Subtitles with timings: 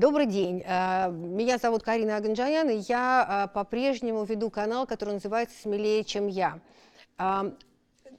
[0.00, 0.62] Добрый день.
[0.64, 6.26] Э, меня зовут Карина Аганджаян, и я э, по-прежнему веду канал, который называется «Смелее, чем
[6.26, 6.58] я».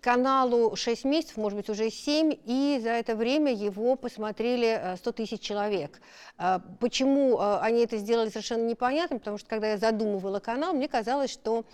[0.02, 5.12] Э, каналу 6 месяцев, может быть, уже 7, и за это время его посмотрели 100
[5.12, 6.02] тысяч человек.
[6.80, 11.66] Почему они это сделали, совершенно непонятно, потому что, когда я задумывала канал, мне казалось, что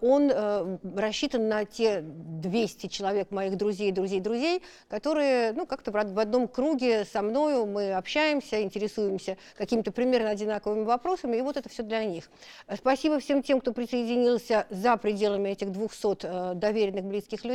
[0.00, 6.18] он э, рассчитан на те 200 человек моих друзей, друзей, друзей, которые ну, как-то в
[6.18, 11.82] одном круге со мною мы общаемся, интересуемся какими-то примерно одинаковыми вопросами, и вот это все
[11.82, 12.30] для них.
[12.74, 17.49] Спасибо всем тем, кто присоединился за пределами этих 200 э, доверенных близких людей.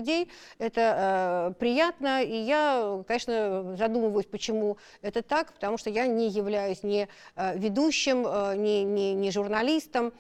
[0.57, 6.83] Это э, приятно, и я, конечно, задумываюсь, почему это так, потому что я не являюсь
[6.83, 8.23] ни ведущим,
[8.61, 10.13] ни, ни, ни журналистом.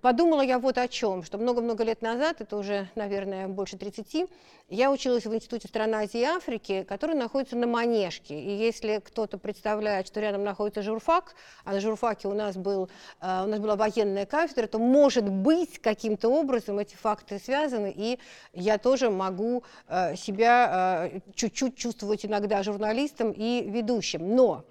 [0.00, 4.28] Подумала я вот о чем, что много-много лет назад, это уже, наверное, больше 30,
[4.70, 8.40] я училась в Институте стран Азии и Африки, который находится на Манежке.
[8.40, 12.88] И если кто-то представляет, что рядом находится журфак, а на журфаке у нас, был,
[13.20, 18.20] э, у нас была военная кафедра, то, может быть, каким-то образом эти факты связаны, и
[18.52, 24.36] я тоже могу э, себя э, чуть-чуть чувствовать иногда журналистом и ведущим.
[24.36, 24.64] Но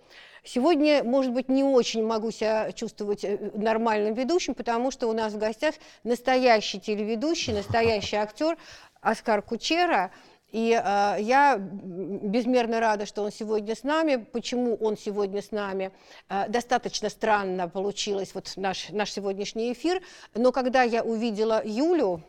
[0.43, 5.37] Сегодня, может быть, не очень могу себя чувствовать нормальным ведущим, потому что у нас в
[5.37, 8.57] гостях настоящий телеведущий, настоящий актер
[9.01, 10.11] Оскар Кучера.
[10.51, 14.15] И э, я безмерно рада, что он сегодня с нами.
[14.15, 15.91] Почему он сегодня с нами?
[16.27, 20.01] Э, достаточно странно получилось вот наш, наш сегодняшний эфир.
[20.33, 22.23] Но когда я увидела Юлю,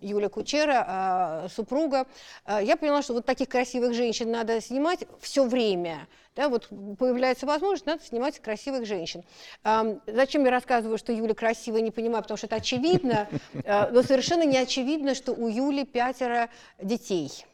[0.00, 2.06] Юля Кучера, э, супруга,
[2.46, 6.06] э, я поняла, что вот таких красивых женщин надо снимать все время.
[6.36, 9.24] Да, вот появляется возможность, надо снимать красивых женщин.
[9.64, 14.44] Э, зачем я рассказываю, что Юля красивая, не понимаю, потому что это очевидно, но совершенно
[14.44, 16.48] не очевидно, что у Юли пятеро
[16.80, 17.44] детей.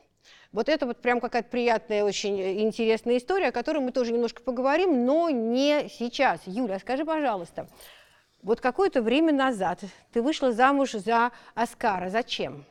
[0.52, 5.04] Вот это вот прям какая-то приятная, очень интересная история, о которой мы тоже немножко поговорим,
[5.04, 6.42] но не сейчас.
[6.46, 7.66] Юля, скажи, пожалуйста,
[8.44, 9.80] вот какое-то время назад
[10.12, 12.10] ты вышла замуж за Оскара.
[12.10, 12.64] Зачем?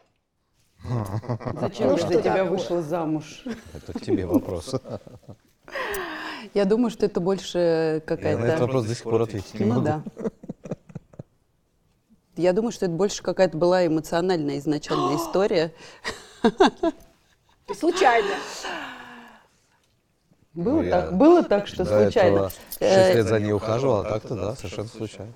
[1.59, 3.43] Зачем ну, за тебя вышла замуж?
[3.73, 4.75] Это к тебе вопрос.
[6.53, 8.41] Я думаю, что это больше какая-то...
[8.41, 9.85] Я на этот вопрос до сих пор ответить не ну, могу.
[9.85, 10.03] да.
[12.35, 15.73] Я думаю, что это больше какая-то была эмоциональная изначальная история.
[17.73, 18.35] Случайно.
[20.53, 22.49] Было, ну, так, было так, что случайно.
[22.77, 25.33] Шесть лет за ней ухаживал, а так-то да, совершенно случайно.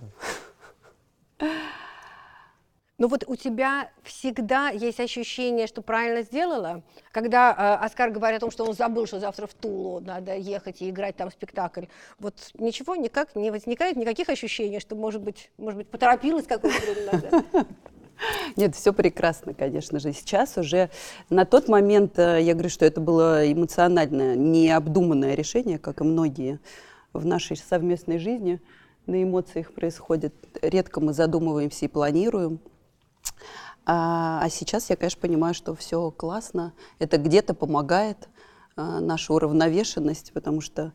[2.99, 8.39] Ну вот у тебя всегда есть ощущение, что правильно сделала, когда э, Оскар говорит о
[8.39, 11.85] том, что он забыл, что завтра в Тулу надо ехать и играть там спектакль.
[12.17, 17.11] Вот ничего, никак не возникает никаких ощущений, что, может быть, может быть поторопилась какое-то время
[17.11, 17.67] назад.
[18.55, 20.13] Нет, все прекрасно, конечно же.
[20.13, 20.89] Сейчас уже
[21.29, 26.59] на тот момент, э, я говорю, что это было эмоционально необдуманное решение, как и многие
[27.13, 28.61] в нашей совместной жизни
[29.05, 30.33] на эмоциях происходит.
[30.61, 32.59] Редко мы задумываемся и планируем.
[33.85, 36.73] А, а сейчас я, конечно, понимаю, что все классно.
[36.99, 38.29] Это где-то помогает
[38.75, 40.91] а, наша уравновешенность, потому что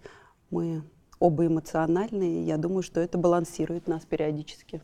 [0.50, 0.82] мы
[1.18, 2.42] оба эмоциональные.
[2.42, 4.82] И я думаю, что это балансирует нас периодически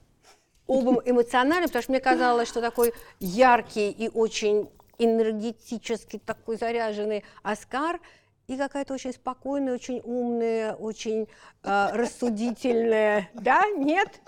[0.68, 8.00] оба эмоциональны, потому что мне казалось, что такой яркий и очень энергетически такой заряженный Оскар
[8.46, 11.28] и какая-то очень спокойная, очень умная, очень
[11.64, 14.20] э, рассудительная, да, нет?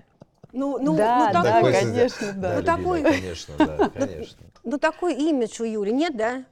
[0.53, 2.57] Ну, ну, да, ну, такой, да, конечно, да.
[2.57, 4.47] Ну, такой, конечно, да, конечно.
[4.65, 6.45] Ну, такой имидж у Юли, нет, да?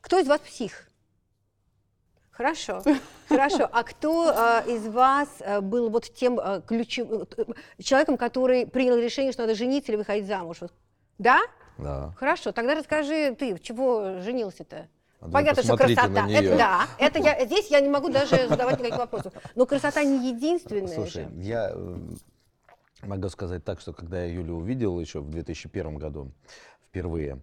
[0.00, 0.89] Кто из вас псих?
[2.40, 2.82] Хорошо,
[3.28, 3.68] хорошо.
[3.70, 8.96] А кто э, из вас э, был вот тем э, ключевым э, человеком, который принял
[8.96, 10.60] решение, что надо жениться или выходить замуж?
[11.18, 11.40] Да?
[11.76, 12.14] Да.
[12.16, 14.88] Хорошо, тогда расскажи ты, чего женился-то?
[15.20, 16.26] А Понятно, что красота.
[16.30, 19.34] Это, да, это я, здесь я не могу даже задавать никаких вопросов.
[19.54, 20.94] Но красота не единственная.
[20.94, 21.42] Слушай, же.
[21.42, 21.96] я э,
[23.02, 26.32] могу сказать так, что когда я Юлю увидел еще в 2001 году
[26.88, 27.42] впервые,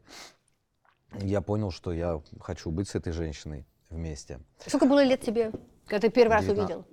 [1.21, 4.39] я понял, что я хочу быть с этой женщиной вместе.
[4.66, 5.51] Сколько было лет тебе,
[5.86, 6.57] когда ты первый раз 19.
[6.57, 6.86] увидел?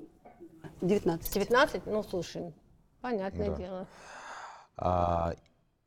[0.80, 1.34] 19.
[1.34, 1.86] 19?
[1.86, 2.54] Ну, слушай,
[3.00, 3.56] понятное да.
[3.56, 3.88] дело.
[4.76, 5.34] А,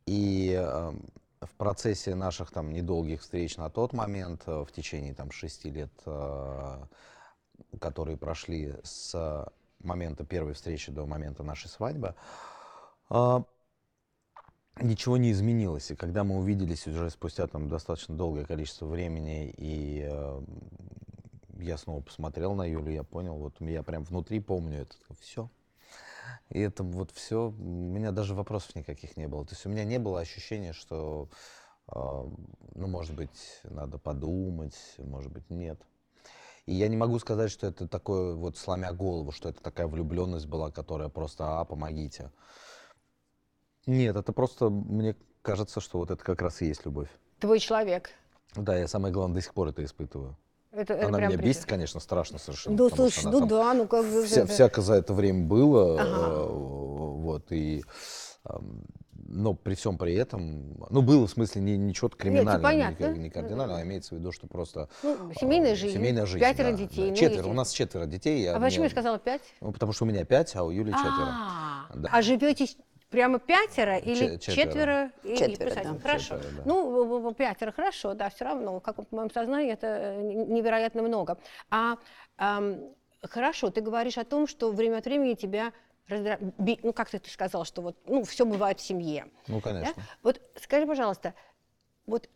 [0.06, 0.94] и а,
[1.42, 5.92] в процессе наших там недолгих встреч на тот момент, э, в течение там шести лет,
[6.06, 6.88] а,
[7.80, 9.46] которые прошли с
[9.80, 12.16] момента первой встречи до момента нашей свадьбы,
[13.10, 13.44] а,
[14.82, 15.92] ничего не изменилось.
[15.92, 20.42] И когда мы увиделись уже спустя там достаточно долгое количество времени, и э,
[21.60, 25.50] я снова посмотрел на Юлю, я понял, вот я прям внутри помню это все.
[26.50, 29.46] И это вот все, у меня даже вопросов никаких не было.
[29.46, 31.30] То есть у меня не было ощущения, что,
[31.94, 31.96] э,
[32.76, 35.82] ну, может быть, надо подумать, может быть, нет.
[36.66, 40.48] И я не могу сказать, что это такое вот сломя голову, что это такая влюбленность
[40.48, 42.30] была, которая просто, а, помогите.
[43.88, 47.08] Нет, это просто, мне кажется, что вот это как раз и есть любовь.
[47.40, 48.10] Твой человек.
[48.56, 50.38] Да, я самое главное до сих пор это испытываю.
[50.72, 51.48] Это, это Она меня прикольно.
[51.48, 52.78] бесит, конечно, страшно совершенно.
[52.78, 56.00] Да, слушай, ну там да, ну как бы вся- это- всяко за это время было,
[56.00, 56.44] Ага.
[56.44, 57.84] э, вот, и,
[58.48, 58.84] эм,
[59.30, 63.06] но при всем при этом, ну, было в смысле не, ничего криминального, не, понятно.
[63.18, 64.90] не кардинального, а имеется в виду, что просто...
[65.04, 68.06] Ну, семейная э, жизнь, Семейная жизнь, пятеро да, детей, да, ну, четверо, у нас четверо
[68.06, 68.44] детей.
[68.44, 69.42] я- А почему я сказала пять?
[69.62, 71.28] Ну, потому что у меня пять, а у Юли четверо.
[71.30, 72.10] А, Да.
[72.12, 72.68] а живете
[73.10, 74.66] прямо пятеро или Че- четверо.
[74.66, 75.12] четверо?
[75.24, 75.90] и- Четверо, писатель?
[75.94, 76.00] да.
[76.00, 76.36] Хорошо.
[76.36, 76.62] Четверо, да.
[76.66, 81.38] Ну, пятеро, хорошо, да, все равно, как в моем сознании, это э, невероятно много.
[81.70, 81.98] А
[82.38, 82.80] ам,
[83.24, 85.72] хорошо, ты говоришь о том, что время от времени тебя
[86.10, 86.40] раздра-
[86.84, 89.26] ну, как ты, сказал, что вот, ну, все бывает в семье.
[89.48, 89.62] Ну, да?
[89.62, 90.04] конечно.
[90.24, 91.34] Вот скажи, пожалуйста,
[92.06, 92.30] вот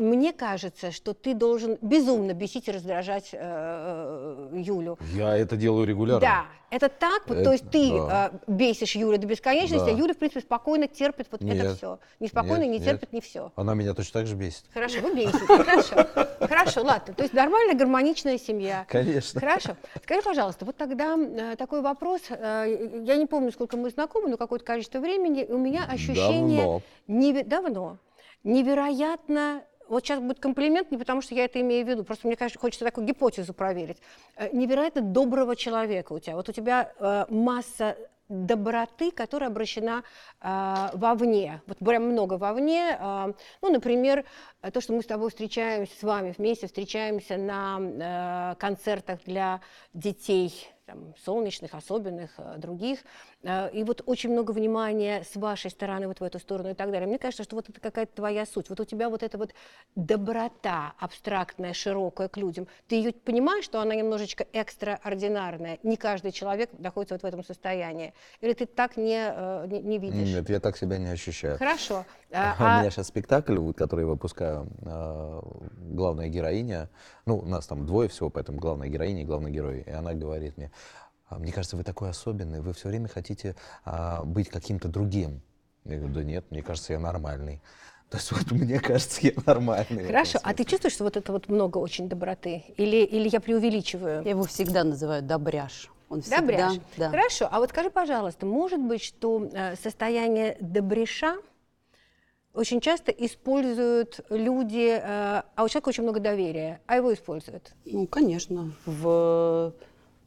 [0.00, 4.98] мне кажется, что ты должен безумно бесить и раздражать э, э, Юлю.
[5.14, 6.20] Я это делаю регулярно.
[6.20, 8.30] Да, это так, вот, то Это- есть ты да.
[8.32, 9.92] э, бесишь Юлю до бесконечности, Да.
[9.92, 11.76] а Юля, в принципе, спокойно терпит вот это Нет.
[11.76, 11.98] все.
[12.20, 12.84] Неспокойно Нет, не нет.
[12.88, 13.52] терпит не все.
[13.56, 14.64] Она меня точно так же бесит.
[14.72, 16.06] Хорошо, вы бесите, хорошо.
[16.40, 17.14] Хорошо, ладно.
[17.14, 18.86] То есть нормальная, гармоничная семья.
[18.88, 19.40] Конечно.
[19.40, 19.76] Хорошо.
[20.02, 22.22] Скажи, пожалуйста, вот тогда э, такой вопрос.
[22.30, 25.44] э, я не помню, сколько мы знакомы, но какое-то количество времени.
[25.48, 26.80] У меня ощущение...
[27.06, 27.42] Давно.
[27.44, 27.98] давно.
[28.44, 29.62] Невероятно...
[29.92, 32.58] Вот сейчас будет комплимент, не потому что я это имею в виду, просто мне кажется,
[32.58, 33.98] хочется такую гипотезу проверить.
[34.36, 36.34] Э, Невероятно доброго человека у тебя.
[36.34, 37.98] Вот у тебя э, масса
[38.30, 40.02] доброты, которая обращена
[40.40, 41.60] э, вовне.
[41.66, 42.96] Вот прям много вовне.
[42.98, 44.24] Э, ну, например,
[44.72, 49.60] то, что мы с тобой встречаемся, с вами вместе встречаемся на э, концертах для
[49.92, 52.98] детей, там, солнечных, особенных, э, других.
[53.42, 56.90] Э, И вот очень много внимания с вашей стороны вот в эту сторону и так
[56.90, 57.06] далее.
[57.08, 58.68] Мне кажется, что вот это какая-то твоя суть.
[58.68, 59.54] Вот у тебя вот эта вот
[59.96, 62.66] доброта абстрактная, широкая к людям.
[62.88, 65.78] Ты ее понимаешь, что она немножечко экстраординарная.
[65.82, 68.12] Не каждый человек находится вот в этом состоянии.
[68.40, 70.28] Или ты так не, э, не, не видишь?
[70.28, 71.58] Нет, я так себя не ощущаю.
[71.58, 72.04] Хорошо.
[72.32, 76.88] А- У а- меня сейчас спектакль, который я выпускаю, главная героиня,
[77.26, 80.56] ну, у нас там двое всего, поэтому главная героиня и главный герой, и она говорит
[80.56, 80.70] мне, «А,
[81.38, 85.40] мне кажется, вы такой особенный, вы все время хотите а, быть каким-то другим.
[85.84, 87.60] Я говорю, да нет, мне кажется, я нормальный.
[88.10, 90.06] То есть вот мне кажется, я нормальный.
[90.06, 90.38] Хорошо.
[90.42, 92.64] А ты чувствуешь, что вот это вот много очень доброты?
[92.76, 94.22] Или, или я преувеличиваю?
[94.22, 95.90] Я его всегда называю добряж.
[96.12, 96.74] Он всегда, Добряш.
[96.98, 97.08] да.
[97.08, 97.48] Хорошо.
[97.50, 101.38] А вот скажи, пожалуйста, может быть, что э, состояние добреша
[102.52, 105.00] очень часто используют люди, э,
[105.54, 107.72] а у человека очень много доверия, а его используют.
[107.86, 109.72] Ну, конечно, в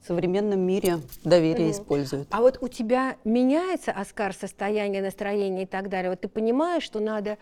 [0.06, 2.28] современном мире доверие используют.
[2.32, 6.10] А вот у тебя меняется, Оскар, состояние, настроение и так далее?
[6.10, 7.38] Вот ты понимаешь, что надо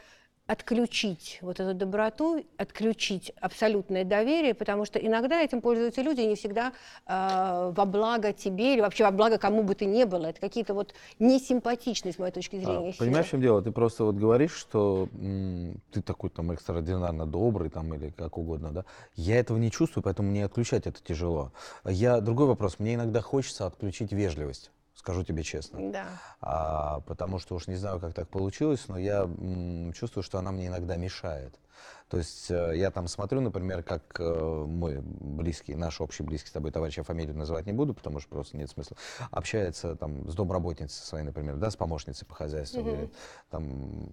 [0.53, 6.73] отключить вот эту доброту, отключить абсолютное доверие, потому что иногда этим пользуются люди не всегда
[7.07, 10.27] э, во благо тебе или вообще во благо кому бы ты ни было.
[10.27, 12.93] Это какие-то вот несимпатичные, с моей точки А, зрения, силы.
[12.97, 13.61] Понимаешь, в чем дело?
[13.61, 18.71] Ты просто вот говоришь, что м, ты такой там экстраординарно добрый там или как угодно,
[18.71, 18.85] да?
[19.15, 21.53] Я этого не чувствую, поэтому мне отключать это тяжело.
[21.85, 22.79] Я другой вопрос.
[22.79, 24.71] Мне иногда хочется отключить вежливость.
[25.03, 25.91] Скажу тебе честно.
[25.91, 26.07] Да.
[26.39, 30.53] А, потому что уж не знаю, как так получилось, но я м, чувствую, что она
[30.53, 31.59] мне иногда мешает.
[32.07, 34.23] То есть э, я там смотрю, например, как э,
[34.65, 38.29] мой близкий, наш общий близкий с тобой товарищ, я фамилию называть не буду, потому что
[38.29, 38.95] просто нет смысла,
[39.29, 42.89] общается там с домработницей своей, например, да, с помощницей по хозяйству, Мгм.
[42.89, 43.13] говорит,
[43.49, 44.09] там,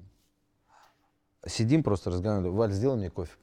[1.47, 3.37] сидим просто разговариваем, Валь, сделай мне кофе.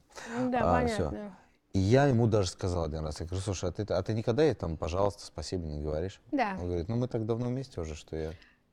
[0.52, 1.38] Да, А, понятно.
[1.78, 4.44] И я ему даже сказал один раз, я говорю, слушай, а ты, а ты никогда
[4.44, 6.20] ей там, пожалуйста, спасибо не говоришь?
[6.32, 6.58] Да.
[6.60, 8.32] Он говорит, ну мы так давно вместе уже, что я...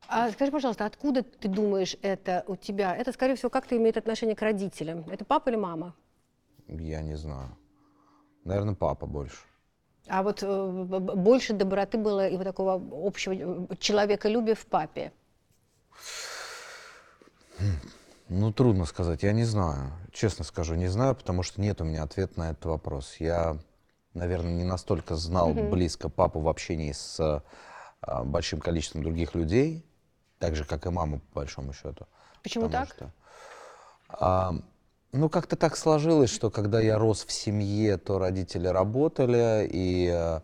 [0.08, 2.96] А скажи, пожалуйста, откуда ты думаешь это у тебя?
[2.96, 5.04] Это, скорее всего, как-то имеет отношение к родителям.
[5.10, 5.94] Это папа или мама?
[6.66, 7.54] Я не знаю.
[8.44, 9.36] Наверное, папа больше.
[10.08, 10.66] А вот э,
[11.26, 15.12] больше доброты было и вот такого общего э, человеколюбия в папе.
[18.28, 19.92] Ну, трудно сказать, я не знаю.
[20.12, 23.16] Честно скажу, не знаю, потому что нет у меня ответа на этот вопрос.
[23.18, 23.58] Я,
[24.14, 27.42] наверное, не настолько знал близко папу в общении с
[28.00, 29.84] а, большим количеством других людей,
[30.38, 32.06] так же, как и маму, по большому счету.
[32.42, 32.94] Почему Потому так?
[32.94, 33.10] что,
[34.08, 34.54] а,
[35.12, 40.42] ну, как-то так сложилось, что когда я рос в семье, то родители работали, и м,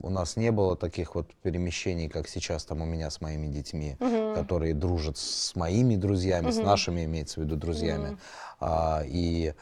[0.00, 3.96] у нас не было таких вот перемещений, как сейчас там у меня с моими детьми,
[4.34, 8.18] которые дружат с моими друзьями, с нашими, имеется в виду, друзьями.
[8.60, 9.54] А, и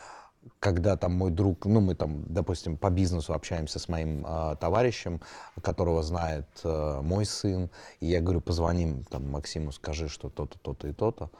[0.58, 5.20] когда там мой друг, ну мы там, допустим, по бизнесу общаемся с моим а, товарищем,
[5.60, 7.70] которого знает а, мой сын,
[8.00, 11.30] и я говорю, позвоним там Максиму, скажи, что то-то, то-то и то-то.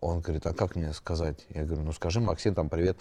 [0.00, 1.46] Он говорит, а как мне сказать?
[1.48, 2.98] Я говорю, ну скажи, Максим, там, привет,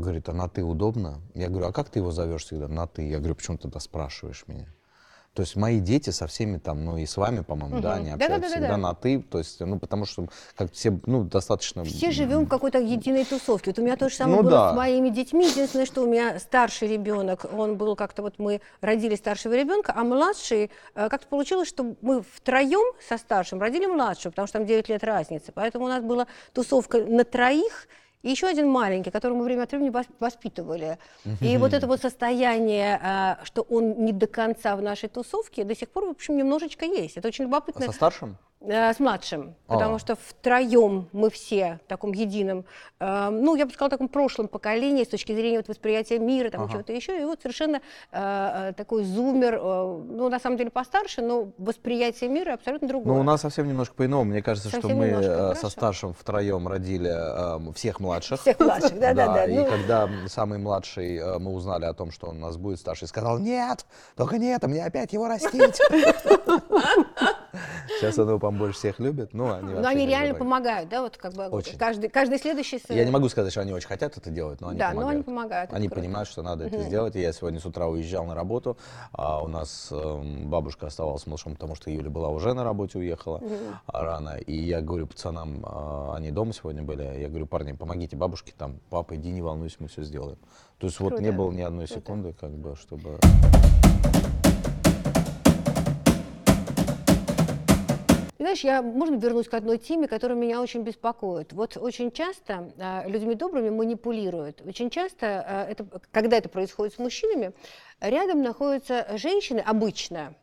[0.00, 1.20] говорит, а на ты удобно?
[1.34, 2.68] Я говорю, а как ты его зовешь всегда?
[2.68, 3.08] На ты.
[3.08, 4.66] Я говорю, почему ты тогда спрашиваешь меня?
[5.34, 8.28] То есть мои дети со всеми там, ну и с вами, по-моему, да, они общаются
[8.28, 8.66] Да-да-да-да-да.
[8.66, 11.84] всегда на ты, то есть, ну потому что как все, ну достаточно.
[11.84, 13.70] Все живем в какой-то единой тусовке.
[13.70, 14.72] Вот у меня то же самое Ну было да.
[14.72, 15.46] с моими детьми.
[15.46, 20.04] Единственное, что у меня старший ребенок, он был как-то вот мы родили старшего ребенка, а
[20.04, 24.90] младший э, как-то получилось, что мы втроем со старшим родили младшего, потому что там 9
[24.90, 25.50] лет разницы.
[25.54, 27.88] Поэтому у нас была тусовка на троих.
[28.22, 30.98] И еще один маленький, которого мы время от времени вос- воспитывали.
[31.40, 35.74] И вот это вот состояние, а, что он не до конца в нашей тусовке, до
[35.74, 37.16] сих пор, в общем, немножечко есть.
[37.16, 37.86] Это очень А любопытно.
[37.86, 38.36] со старшим?
[38.64, 39.98] Э, С младшим, потому А.
[39.98, 42.64] что втроем мы все в таком едином,
[43.00, 46.62] э, ну, я бы сказала, таком прошлом поколении с точки зрения вот восприятия мира, там,
[46.62, 46.72] Ага.
[46.72, 47.80] чего-то еще, и вот совершенно э,
[48.12, 53.14] э, такой зумер, э, ну, на самом деле постарше, но восприятие мира абсолютно другое.
[53.14, 54.24] Ну, у нас совсем немножко по-иному.
[54.24, 58.40] Мне кажется, что Совсем мы немножко, э, со старшим втроем родили э, всех младших.
[58.40, 59.46] Всех младших, да-да-да.
[59.46, 63.08] и ну, когда самый младший, мы узнали о том, что он у нас будет старший,
[63.08, 63.84] сказал, нет,
[64.16, 65.80] только нет, а мне опять его растить.
[68.00, 69.34] Сейчас по-моему, больше всех любит.
[69.34, 71.76] Ну, они но они реально помогают, да, вот как бы Очень.
[71.78, 72.80] каждый, каждый следующий...
[72.88, 75.14] Я не могу сказать, что они очень хотят это делать, но они Да, но помогают.
[75.14, 77.14] они помогают, Они понимают, что надо это сделать.
[77.14, 78.76] Я сегодня с утра уезжал на работу,
[79.12, 82.98] а у нас эм, бабушка оставалась с малышом, потому что Юля была уже на работе,
[82.98, 83.40] уехала
[83.86, 84.36] рано.
[84.36, 88.80] И я говорю пацанам, а, они дома сегодня были, я говорю, парни, помогите бабушке, там,
[88.90, 90.38] папа, иди, не волнуйся, мы все сделаем.
[90.78, 93.18] То есть вот не было ни одной секунды, как бы, чтобы...
[98.42, 101.52] Ты Знаешь, я, можно вернусь к одной теме, которая меня очень беспокоит.
[101.52, 104.62] Вот очень часто а, людьми добрыми манипулируют.
[104.66, 107.52] Очень часто, а, это, когда это происходит с мужчинами,
[108.00, 110.34] рядом находятся женщины обычно,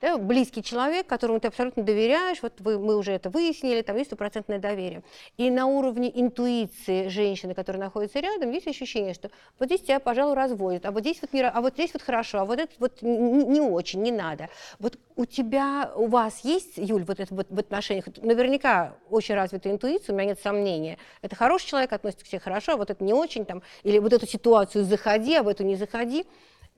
[0.00, 4.08] да, близкий человек, которому ты абсолютно доверяешь, вот вы, мы уже это выяснили, там есть
[4.08, 5.02] стопроцентное доверие.
[5.36, 10.34] И на уровне интуиции женщины, которая находится рядом, есть ощущение, что вот здесь тебя, пожалуй,
[10.34, 13.02] разводят, а вот здесь вот, не, а вот здесь вот хорошо, а вот это вот
[13.02, 14.48] н- н- не очень, не надо.
[14.78, 19.74] Вот у тебя, у вас есть, Юль, вот это вот в отношениях, наверняка очень развитая
[19.74, 20.96] интуиция, у меня нет сомнения.
[21.20, 24.12] Это хороший человек, относится к себе хорошо, а вот это не очень там, или вот
[24.12, 26.24] эту ситуацию заходи, а в эту не заходи.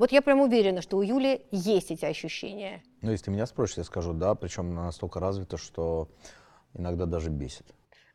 [0.02, 2.82] Вот я прям уверена, что у Юли есть эти ощущения.
[3.02, 6.08] Ну, если меня спросишь, я скажу, да, причем настолько развито, что
[6.74, 7.66] иногда даже бесит.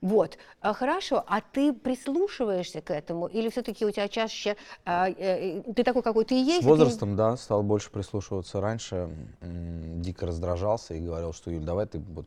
[0.01, 5.13] Вот, а, хорошо, а ты прислушиваешься к этому, или все-таки у тебя чаще а, э,
[5.60, 6.56] э, ты такой, какой ты есть?
[6.56, 8.60] С и ты- возрастом, да, стал больше прислушиваться.
[8.60, 12.25] Раньше м, дико раздражался и говорил, что Юль, давай ты вот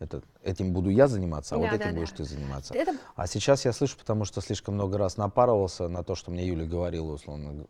[0.00, 2.16] это, этим буду я заниматься, а вот Да, этим да, будешь да.
[2.16, 2.74] ты заниматься.
[2.74, 6.44] Это- А сейчас я слышу, потому что слишком много раз напарывался на то, что мне
[6.46, 7.66] Юля говорила, условно,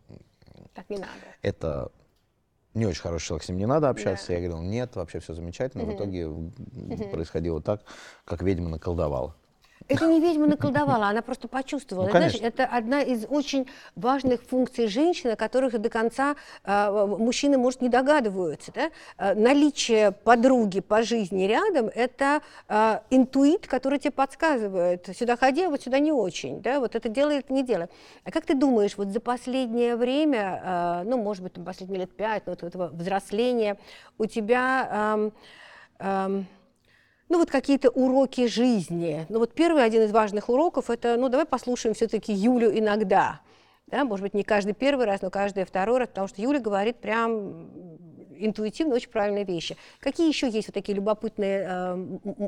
[0.74, 1.12] Так не надо.
[1.42, 1.90] это
[2.74, 4.32] не очень хороший человек, с ним не надо общаться.
[4.32, 5.84] Я говорил, нет, вообще все замечательно.
[5.84, 6.52] В итоге м,
[7.10, 7.82] происходило так,
[8.24, 9.36] как ведьма наколдовала.
[9.86, 12.06] Это не ведьма наколдовала, она просто почувствовала.
[12.06, 17.58] Ну, Знаешь, это одна из очень важных функций женщины, о которых до конца а, мужчины,
[17.58, 18.72] может, не догадываются.
[18.72, 18.90] Да?
[19.18, 25.68] А, наличие подруги по жизни рядом– это а, интуит, который тебе подсказывает, сюда ходи, а
[25.68, 26.62] вот сюда не очень.
[26.62, 26.80] Да?
[26.80, 27.88] Вот это делай, это не делай.
[28.24, 32.16] А как ты думаешь, вот за последнее время, а, ну, может быть, там, последние лет
[32.16, 33.76] пять, вот этого взросления,
[34.16, 34.88] у тебя...
[34.90, 35.32] ам,
[35.98, 36.46] ам,
[37.28, 39.26] ну, вот какие-то уроки жизни.
[39.28, 43.40] Ну, вот первый, один из важных уроков, это, ну, давай послушаем все-таки Юлю иногда.
[43.86, 46.96] Да, может быть, не каждый первый раз, но каждый второй раз, потому что Юля говорит
[46.96, 47.68] прям
[48.36, 49.76] интуитивно очень правильные вещи.
[50.00, 51.94] Какие еще есть вот такие любопытные э,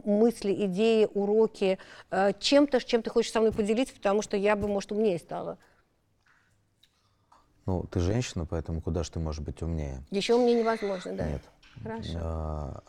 [0.04, 1.78] мысли, идеи, уроки,
[2.10, 5.58] э, чем-то, чем ты хочешь со мной поделиться, потому что я бы, может, умнее стала.
[7.66, 10.02] Ну, ты женщина, поэтому куда же ты можешь быть умнее?
[10.10, 11.28] Еще мне невозможно, да.
[11.28, 11.42] Нет.
[11.82, 12.18] Хорошо.
[12.22, 12.82] А,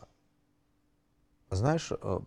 [1.50, 2.20] Знаешь, э,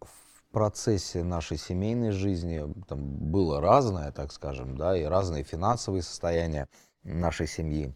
[0.00, 6.68] в процессе нашей семейной жизни там было разное, так скажем, да, и разные финансовые состояния
[7.04, 7.94] нашей семьи,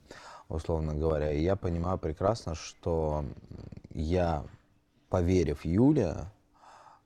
[0.48, 1.32] условно говоря.
[1.32, 3.24] И я понимаю прекрасно, что
[3.90, 4.46] я,
[5.08, 6.26] поверив Юле,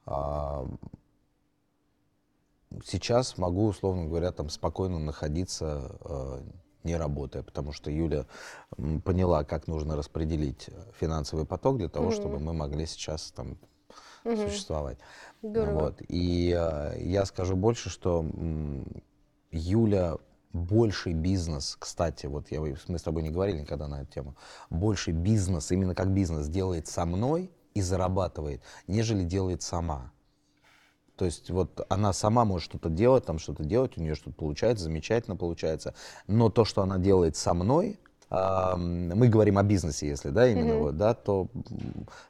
[0.04, 0.66] а,
[2.84, 6.42] сейчас могу, условно говоря, там спокойно находиться, э,
[6.84, 8.26] не работая, потому что Юля
[9.04, 10.68] поняла, как нужно распределить
[10.98, 13.58] финансовый поток для того, чтобы мы могли сейчас там
[14.24, 14.98] существовать.
[15.42, 15.80] Здорово.
[15.80, 16.02] Вот.
[16.08, 19.02] И э, я скажу больше, что м,
[19.50, 20.16] Юля
[20.52, 24.36] больший бизнес, кстати, вот я, мы с тобой не говорили никогда на эту тему,
[24.70, 30.12] больший бизнес, именно как бизнес, делает со мной и зарабатывает, нежели делает сама.
[31.18, 34.84] То есть вот она сама может что-то делать, там что-то делать, у нее что-то получается,
[34.84, 35.94] замечательно получается.
[36.28, 37.98] Но то, что она делает со мной,
[38.30, 41.48] мы говорим о бизнесе, если, да, именно вот, да, то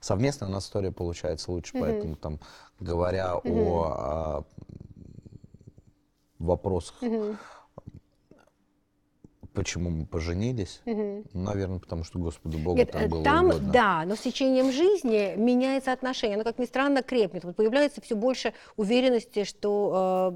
[0.01, 1.75] совместно у нас история получается лучше.
[1.79, 2.39] Поэтому там,
[2.81, 4.45] говоря о, а,
[6.39, 7.37] в вопросах, Мгм.
[9.59, 10.81] Почему мы поженились.
[10.87, 11.25] Мгм.
[11.33, 13.73] Наверное, потому что Господу Богу Нет, так было там, угодно.
[13.73, 16.37] да, но с течением жизни меняется отношение.
[16.37, 17.45] Оно, как ни странно, крепнет.
[17.45, 20.33] Вот появляется все больше уверенности, что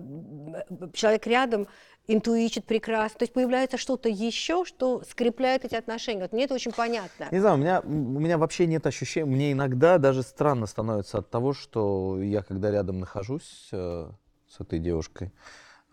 [0.69, 1.69] э, человек рядом
[2.09, 3.21] интуичит прекрасно.
[3.21, 6.23] То есть появляется что-то еще, что скрепляет эти отношения.
[6.23, 7.29] Вот мне это очень понятно.
[7.31, 11.31] Не знаю, у меня, у меня вообще нет ощущения, мне иногда даже странно становится от
[11.31, 14.11] того, что я когда рядом нахожусь э,
[14.49, 15.31] с этой девушкой,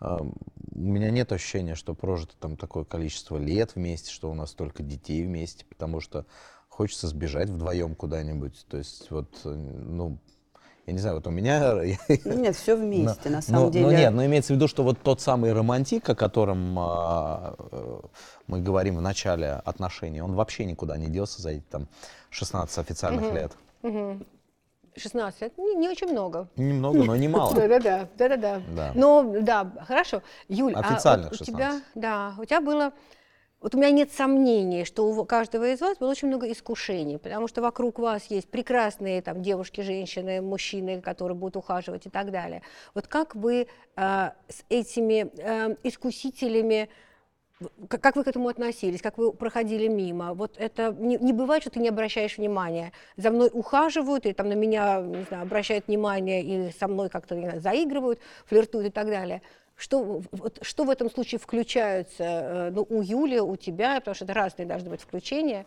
[0.00, 0.32] у
[0.78, 5.24] меня нет ощущения, что прожито там такое количество лет вместе, что у нас столько детей
[5.24, 6.24] вместе, потому что
[6.68, 8.64] хочется сбежать вдвоем куда-нибудь.
[8.68, 10.18] То есть вот, э, ну,
[10.86, 11.74] я не знаю, вот у меня...
[12.24, 13.86] Ну, Нет, все вместе, Но- на самом но, деле.
[13.86, 18.00] Но нет, но имеется в виду, что вот тот самый романтик, о котором а, э,
[18.46, 21.88] мы говорим в начале отношений, он вообще никуда не делся за эти там
[22.30, 23.34] 16 официальных Мгм.
[23.34, 23.52] лет.
[23.82, 24.26] Мгм.
[24.96, 26.48] 16 лет, не, не очень много.
[26.56, 27.54] Немного, но немало.
[27.54, 28.62] Да-да-да, да-да-да.
[28.74, 28.92] Да.
[28.94, 30.22] Но, да, хорошо.
[30.48, 31.84] Юль, а Официальных вот у тебя, 16.
[31.94, 32.92] да, у тебя было,
[33.60, 37.46] вот у меня нет сомнений, что у каждого из вас было очень много искушений, потому
[37.48, 42.62] что вокруг вас есть прекрасные там девушки, женщины, мужчины, которые будут ухаживать и так далее.
[42.94, 46.88] Вот как вы а, с этими а, искусителями
[47.88, 50.34] как вы к этому относились, как вы проходили мимо?
[50.34, 52.92] Вот это не, не бывает, что ты не обращаешь внимания.
[53.16, 57.60] За мной ухаживают, или там на меня не знаю, обращают внимание, и со мной как-то
[57.60, 59.42] заигрывают, флиртуют и так далее.
[59.76, 64.24] Что, вот, что в этом случае включаются э, ну, у Юли, у тебя, потому что
[64.24, 65.66] это разные должны быть включения.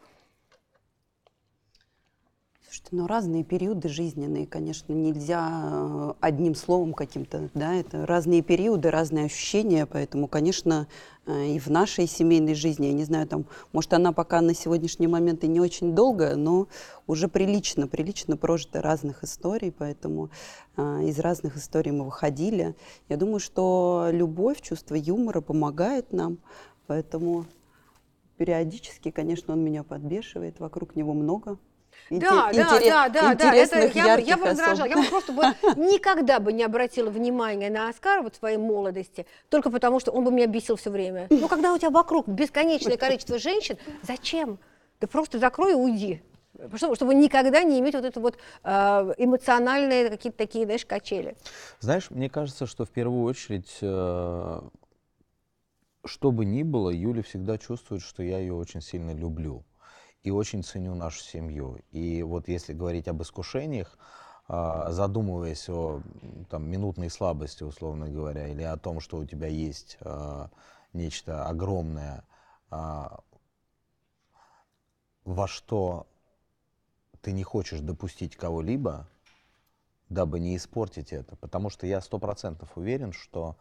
[2.74, 8.90] Слушайте, ну разные периоды жизненные, конечно, нельзя э, одним словом каким-то, да, это разные периоды,
[8.90, 10.88] разные ощущения, поэтому, конечно,
[11.28, 15.06] э, и в нашей семейной жизни, я не знаю, там, может, она пока на сегодняшний
[15.06, 16.68] момент и не очень долгая, но
[17.06, 20.32] уже прилично, прилично прожито разных историй, поэтому
[20.76, 22.76] э, из разных историй мы выходили.
[23.08, 26.40] Я думаю, что любовь, чувство юмора помогает нам,
[26.88, 27.46] поэтому
[28.38, 31.60] периодически, конечно, он меня подбешивает, вокруг него много
[32.10, 34.88] Да, да, да, да, да, это я, бы- я бы возражала.
[34.88, 35.42] Я бы просто бы
[35.76, 40.24] никогда бы не обратила внимания на Оскара вот в своей молодости, только потому что он
[40.24, 41.28] бы меня бесил все время.
[41.30, 44.60] Ну, когда у тебя вокруг бесконечное количество женщин, зачем?
[45.00, 46.22] Ты просто закрой и уйди.
[46.76, 48.70] Чтобы, чтобы никогда не иметь вот это вот э,
[49.18, 51.36] эмоциональные какие-то такие, знаешь, качели.
[51.80, 54.62] Знаешь, мне кажется, что в первую очередь, э,
[56.06, 59.64] что бы ни было, Юля всегда чувствует, что я ее очень сильно люблю
[60.24, 61.80] и очень ценю нашу семью.
[61.92, 63.98] И вот если говорить об искушениях,
[64.48, 66.02] а, задумываясь о
[66.50, 70.50] там, минутной слабости, условно говоря, или о том, что у тебя есть а,
[70.94, 72.24] нечто огромное,
[72.70, 73.20] а,
[75.26, 76.08] во что
[77.22, 79.08] ты не хочешь допустить кого-либо,
[80.10, 81.36] дабы не испортить это.
[81.38, 83.56] Потому что я сто процентов уверен, что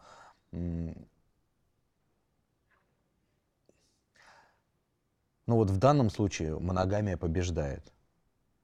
[5.47, 7.91] ну вот в данном случае моногамия побеждает.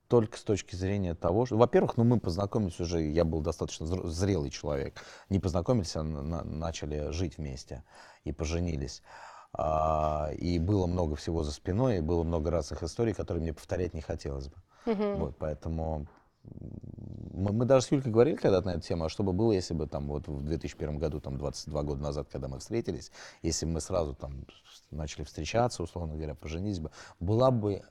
[0.07, 4.07] Только с точки зрения того, что, во-первых, ну мы познакомились уже, я был достаточно зр-
[4.07, 5.03] зрелый человек.
[5.29, 7.83] Не познакомились, а на- на- начали жить вместе
[8.23, 9.03] и поженились.
[9.53, 13.93] А, и было много всего за спиной, и было много разных историй, которые мне повторять
[13.93, 14.55] не хотелось бы.
[15.17, 16.07] Вот, поэтому
[17.39, 19.73] мы, мы даже с Юлькой говорили когда-то на эту тему, а что бы было, если
[19.73, 23.73] бы там вот в 2001 году, там 22 года назад, когда мы встретились, если бы
[23.73, 24.45] мы сразу там
[24.91, 27.83] начали встречаться, условно говоря, поженились бы, была бы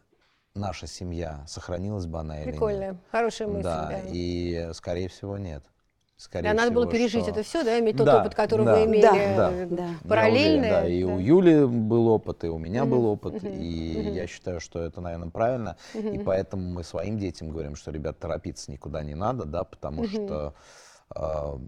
[0.54, 2.54] наша семья, сохранилась бы она или нет?
[2.54, 3.62] Прикольная, хорошая мысль.
[3.62, 4.00] Да, да.
[4.06, 5.64] и скорее всего нет.
[6.18, 8.66] Скорее Да, надо было всего, пережить что- это все, да, иметь тот Да, опыт, который
[8.66, 9.88] да, вы имели Да, э, да.
[10.08, 10.68] Параллельно.
[10.68, 11.12] да, и да.
[11.12, 14.14] у Юли был опыт, и у меня Мгм, был опыт, мгм, и мгм.
[14.14, 16.24] я считаю, что это, наверное, правильно, и Мгм.
[16.24, 20.10] поэтому мы своим детям говорим, что, ребят, торопиться никуда не надо, да, потому Мгм.
[20.10, 20.54] что
[21.14, 21.58] э,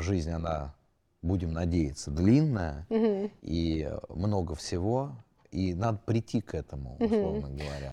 [0.00, 0.72] жизнь, она,
[1.22, 3.32] будем надеяться, длинная, Мгм.
[3.42, 5.16] и много всего,
[5.50, 7.90] и надо прийти к этому, условно говоря.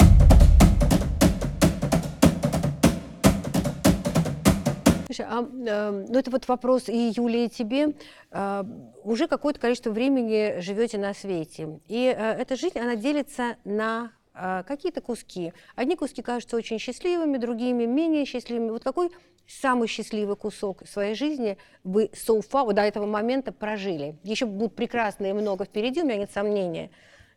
[5.13, 7.93] Слушай, а, э, ну это вот вопрос и Юлии, и тебе.
[8.31, 8.65] А,
[9.03, 11.79] уже какое-то количество времени живете на свете.
[11.87, 15.53] И э, эта жизнь, она делится на а, какие-то куски.
[15.75, 18.71] Одни куски кажутся очень счастливыми, другими менее счастливыми.
[18.71, 19.11] Вот какой
[19.45, 24.17] самый счастливый кусок своей жизни вы so far, до этого момента прожили?
[24.23, 26.89] Еще будет прекрасно и много впереди, у меня нет сомнения.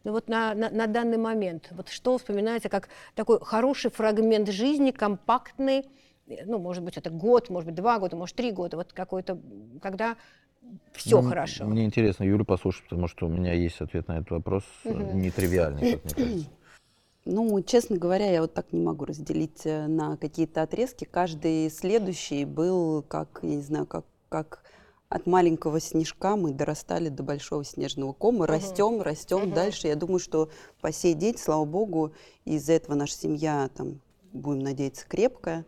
[0.04, 4.92] Но вот на, на, на данный момент, вот что вспоминается как такой хороший фрагмент жизни,
[4.92, 5.84] компактный, э,
[6.26, 9.38] ну, может быть, это год, может быть, два года, может, три года, вот какой-то,
[9.80, 10.16] когда
[10.92, 11.64] все Ну, хорошо.
[11.64, 15.20] Мне интересно Юлю послушать, потому что у меня есть ответ на этот вопрос, э, Мгм.
[15.22, 16.48] нетривиальный, как мне кажется.
[17.28, 21.04] Ну, честно говоря, я вот так не могу разделить э, на какие-то отрезки.
[21.04, 24.62] Каждый следующий был как, я не знаю, как, как
[25.08, 29.54] от маленького снежка мы дорастали до большого снежного кома, растем, растем Мгм.
[29.54, 29.88] дальше.
[29.88, 32.12] Я думаю, что по сей день, слава богу,
[32.44, 34.00] из-за этого наша семья, там,
[34.32, 35.66] будем надеяться, крепкая,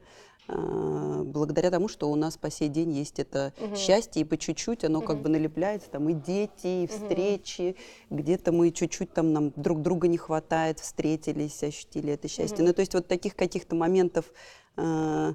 [0.49, 3.75] благодаря тому, что у нас по сей день есть это Мгм.
[3.75, 5.23] счастье, и по чуть-чуть оно как Мгм.
[5.25, 7.77] бы налепляется, там и дети, и встречи,
[8.11, 12.59] где-то мы чуть-чуть там нам друг друга не хватает, встретились, ощутили это счастье.
[12.59, 12.67] Мгм.
[12.69, 14.33] Ну, то есть вот таких каких-то моментов,
[14.77, 15.35] а,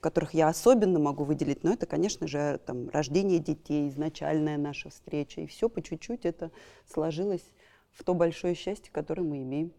[0.00, 5.40] которых я особенно могу выделить, но это, конечно же, там, рождение детей, изначальная наша встреча,
[5.40, 6.50] и все по чуть-чуть это
[6.92, 7.44] сложилось
[7.92, 9.72] в то большое счастье, которое мы имеем.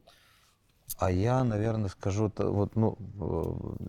[0.97, 3.83] А я, наверное, скажу, вот, ну, э,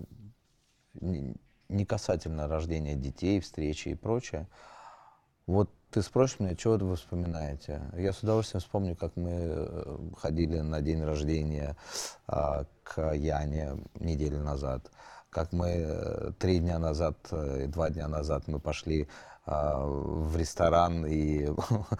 [1.04, 4.46] не- касательно рождения детей, встречи и прочее.
[5.46, 7.82] Вот ты спросишь меня, что вы вспоминаете?
[7.94, 11.76] Я с удовольствием вспомню, как мы э, ходили на день рождения
[12.26, 14.90] а, к Яне неделю назад,
[15.30, 19.06] как мы э, три дня назад, э, два дня назад мы пошли
[19.46, 21.48] а, в ресторан и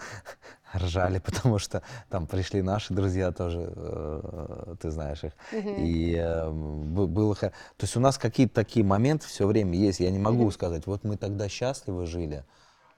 [0.73, 5.33] ржали, потому что там пришли наши друзья тоже, э, ты знаешь их.
[5.53, 7.35] И э, было...
[7.35, 7.51] То
[7.81, 9.99] есть у нас какие-то такие моменты все время есть.
[9.99, 12.43] Я не могу сказать, вот мы тогда счастливы жили,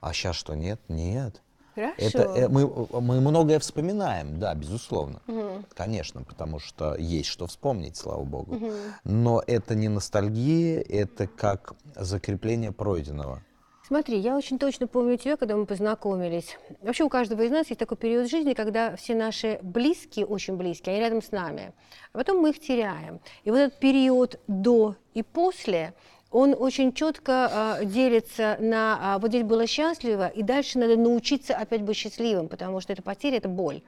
[0.00, 0.80] а сейчас что, нет?
[0.88, 1.42] Нет.
[1.78, 1.94] Хорошо.
[2.18, 5.20] Это, э, мы, мы многое вспоминаем, да, безусловно.
[5.26, 5.64] Мгм.
[5.74, 8.54] Конечно, потому что есть что вспомнить, слава богу.
[8.56, 8.72] Мгм.
[9.04, 13.42] Но это не ностальгия, это как закрепление пройденного.
[13.88, 16.58] Смотри, я очень точно помню тебя, когда мы познакомились.
[16.82, 20.94] Вообще у каждого из нас есть такой период жизни, когда все наши близкие, очень близкие,
[20.94, 21.72] они рядом с нами,
[22.12, 23.18] а потом мы их теряем.
[23.44, 25.94] И вот этот период до и после,
[26.30, 31.56] он очень четко а, делится на а, вот здесь было счастливо, и дальше надо научиться
[31.56, 33.80] опять быть счастливым, потому что эта потеря– это боль.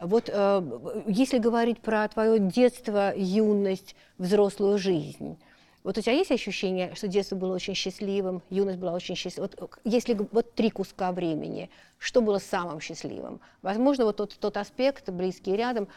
[0.00, 0.62] Вот э,
[1.08, 5.36] если говорить про твое детство, юность, взрослую жизнь,
[5.84, 9.50] вот у тебя есть ощущение, что детство было очень счастливым, юность была очень счастливой?
[9.58, 13.40] Вот, э, если вот три куска времени, что было самым счастливым?
[13.62, 15.88] Возможно, вот тот, тот аспект, близкий рядом,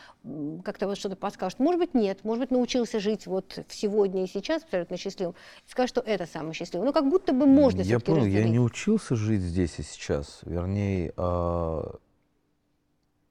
[0.63, 1.59] как-то вот что-то подскажет.
[1.59, 2.23] Может быть, нет.
[2.23, 5.35] Может быть, научился жить вот в сегодня и сейчас абсолютно счастливым.
[5.67, 6.87] И скажет, что это самое счастливое.
[6.87, 8.51] Ну, как будто бы можно я понял, я разделить.
[8.51, 10.39] не учился жить здесь и сейчас.
[10.45, 11.95] Вернее, а,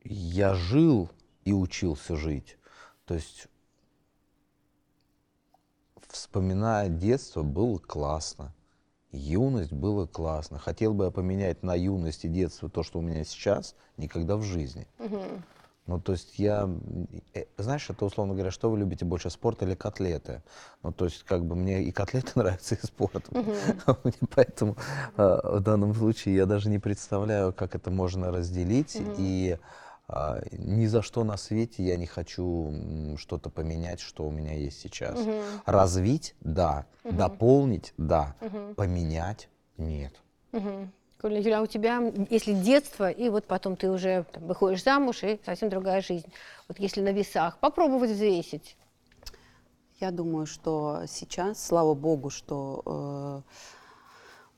[0.05, 1.11] я жил
[1.45, 2.59] и учился жить.
[3.07, 3.49] То есть,
[6.15, 8.53] вспоминая детство, было классно.
[9.13, 10.59] Юность было классно.
[10.59, 14.43] Хотел бы я поменять на юность и детство то, что у меня сейчас, никогда в
[14.43, 14.87] жизни.
[14.99, 15.45] Мгм.
[15.87, 16.69] Ну, то есть я,
[17.35, 20.43] э, знаешь, это условно говоря, что вы любите больше, спорт или котлеты?
[20.83, 23.29] Ну, то есть как бы мне и котлеты нравятся, и спорт.
[24.35, 24.77] Поэтому
[25.17, 28.97] э, в данном случае я даже не представляю, как это можно разделить.
[28.99, 29.84] И а,
[30.53, 35.19] ни за что на свете я не хочу что-то поменять, что у меня есть сейчас.
[35.67, 36.87] Развить– да.
[37.05, 38.37] Дополнить– да.
[38.77, 40.21] Поменять– нет.
[41.23, 45.41] Юля, а у тебя, если детство, и вот потом ты уже там, выходишь замуж, и
[45.43, 46.31] совсем другая жизнь.
[46.69, 48.77] Вот если на весах, попробовать взвесить.
[50.01, 53.43] Я думаю, что сейчас, слава богу, что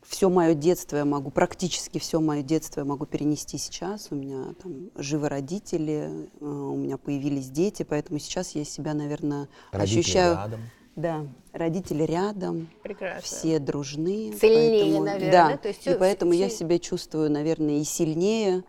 [0.09, 4.09] все мое детство я могу, практически все мое детство я могу перенести сейчас.
[4.11, 9.49] У меня там живы родители, э, у меня появились дети, поэтому сейчас я себя, наверное,
[9.73, 10.35] Родители ощущаю.
[10.37, 10.61] рядом.
[10.97, 13.21] Да, родители рядом, Прекрасно.
[13.21, 14.33] все дружны.
[14.41, 15.57] Цельнее, поэтому- наверное, Да?
[15.59, 18.65] То есть и поэтому я все- себя чувствую, наверное, и сильнее,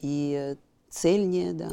[0.00, 0.56] и
[0.88, 1.72] цельнее, да.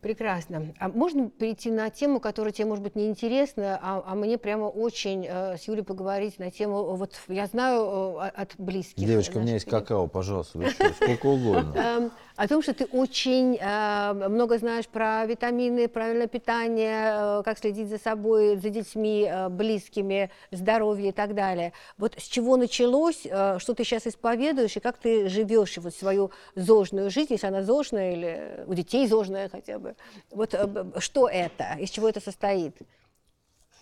[0.00, 0.74] Прекрасно.
[0.78, 4.64] А можно перейти на тему, которая тебе, может быть, не интересна, а, а мне прямо
[4.64, 9.06] очень э, с Юлей поговорить на тему, вот я знаю э, от близких.
[9.06, 10.58] Девочка, у меня есть какао, пожалуйста,
[10.94, 12.10] сколько угодно.
[12.40, 17.90] О том, что ты очень э, много знаешь про витамины, правильное питание, э, как следить
[17.90, 21.74] за собой, за детьми, э, близкими, здоровье и так далее.
[21.98, 26.30] Вот с чего началось, э, что ты сейчас исповедуешь, и как ты живешь вот свою
[26.54, 29.94] зожную жизнь, если она зожная или у детей зожная хотя бы.
[30.30, 32.74] Вот э, что это, из чего это состоит?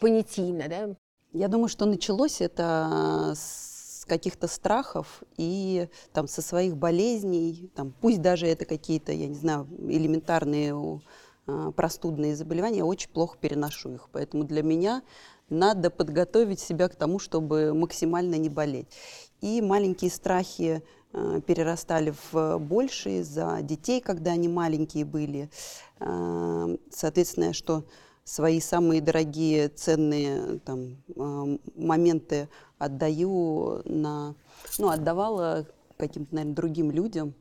[0.00, 0.88] Понятийно, да?
[1.32, 3.67] Я думаю, что началось это с
[4.08, 9.68] каких-то страхов и там со своих болезней, там, пусть даже это какие-то, я не знаю,
[9.78, 11.00] элементарные
[11.46, 14.08] а, простудные заболевания, я очень плохо переношу их.
[14.12, 15.02] Поэтому для меня
[15.48, 18.88] надо подготовить себя к тому, чтобы максимально не болеть.
[19.40, 25.48] И маленькие страхи э, перерастали в большие за детей, когда они маленькие были.
[26.00, 27.84] Э, Соответственно, что
[28.28, 34.34] свои самые дорогие, ценные там, э, моменты отдаю на,
[34.78, 37.34] ну, отдавала каким-то, наверное, другим людям.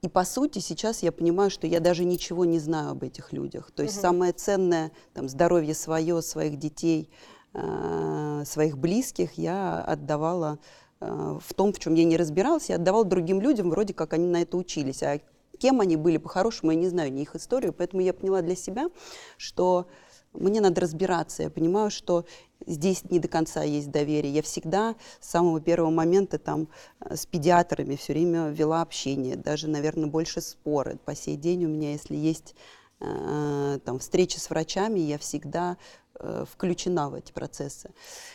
[0.00, 3.72] И по сути сейчас я понимаю, что я даже ничего не знаю об этих людях.
[3.72, 7.10] То есть самое ценное, там, здоровье свое, своих детей,
[7.52, 10.60] э, своих близких я отдавала
[11.00, 14.28] э, в том, в чем я не разбиралась, я отдавала другим людям, вроде как они
[14.28, 15.02] на это учились.
[15.02, 15.20] А
[15.62, 18.88] кем они были по-хорошему, я не знаю ни их историю, поэтому я поняла для себя,
[19.36, 19.86] что
[20.32, 21.44] мне надо разбираться.
[21.44, 22.24] Я понимаю, что
[22.66, 24.34] здесь не до конца есть доверие.
[24.34, 26.66] Я всегда с самого первого момента там
[26.98, 30.98] э, с педиатрами все время вела общение, даже, наверное, больше споры.
[31.04, 32.56] По сей день у меня, если есть
[32.98, 35.76] э, там встречи с врачами, я всегда
[36.18, 37.90] э, включена в эти процессы.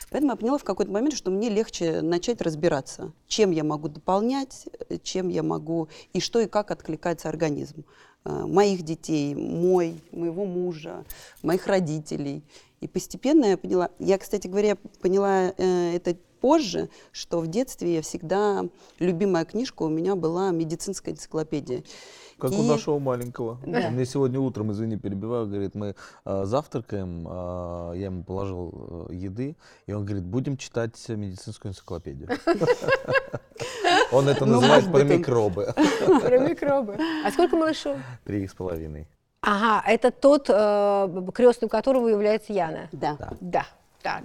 [0.10, 4.68] Поэтому я поняла в какой-то момент, что мне легче начать разбираться, чем я могу дополнять,
[5.04, 7.84] чем я могу и что и как откликается организм
[8.26, 11.04] э, моих детей, мой, моего мужа,
[11.44, 12.44] моих родителей.
[12.80, 18.02] И постепенно я поняла, я, кстати говоря, поняла э, это позже, что в детстве я
[18.02, 18.66] всегда,
[19.00, 21.84] любимая книжка у меня была медицинская энциклопедия.
[22.40, 23.58] Как у нашего маленького.
[23.66, 23.90] Да.
[23.90, 25.96] Мне сегодня утром, извини, перебиваю, говорит, мы
[26.26, 29.56] э, завтракаем, э, я ему положил э, еды,
[29.88, 32.30] и он говорит, будем читать медицинскую энциклопедию.
[34.12, 35.74] Он это Ну, называет про микробы.
[36.22, 36.98] Про микробы.
[37.26, 37.98] А сколько малышу?
[38.24, 39.08] Три с половиной.
[39.42, 42.88] Ага, это тот, э, крестным которого является Яна.
[42.92, 43.18] Да.
[43.42, 43.66] Да,
[44.02, 44.24] так.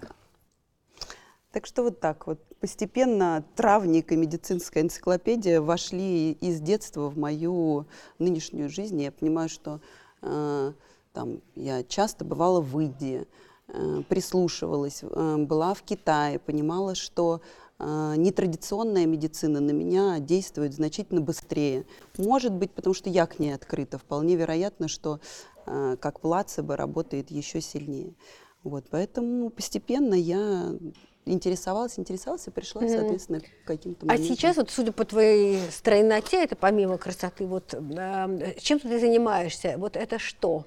[1.52, 2.38] Так что вот так вот.
[2.62, 7.86] Постепенно травник и медицинская энциклопедия вошли из детства в мою
[8.20, 9.02] нынешнюю жизнь.
[9.02, 9.80] Я понимаю, что
[10.20, 10.72] э,
[11.12, 13.26] там я часто бывала в Индии,
[13.66, 17.40] э, прислушивалась, э, была в Китае, понимала, что
[17.80, 21.84] э, нетрадиционная медицина на меня действует значительно быстрее.
[22.16, 23.98] Может быть, потому что я к ней открыта.
[23.98, 25.18] Вполне вероятно, что
[25.66, 28.14] э, как плацебо работает еще сильнее.
[28.62, 30.76] Вот, поэтому постепенно я
[31.24, 32.90] интересовалась, интересовалась и пришла, Мгм.
[32.90, 34.36] соответственно, к каким-то А моментам.
[34.36, 39.74] сейчас, вот, судя по твоей стройноте, это помимо красоты, вот э, чем ты занимаешься?
[39.78, 40.64] Вот это что?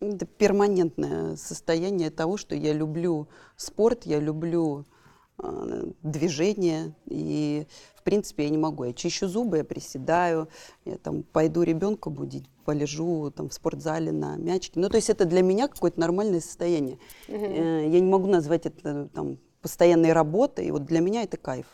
[0.00, 4.84] Это перманентное состояние того, что я люблю спорт, я люблю
[5.42, 7.66] э, движение, и,
[7.96, 8.84] в принципе, я не могу.
[8.84, 10.48] Я чищу зубы, я приседаю,
[10.84, 14.78] я там пойду ребенка будить, полежу там в спортзале на мячике.
[14.78, 16.98] Ну, то есть это для меня какое-то нормальное состояние.
[17.26, 21.66] Э, Я не могу назвать это там постоянной работой, и вот для меня это кайф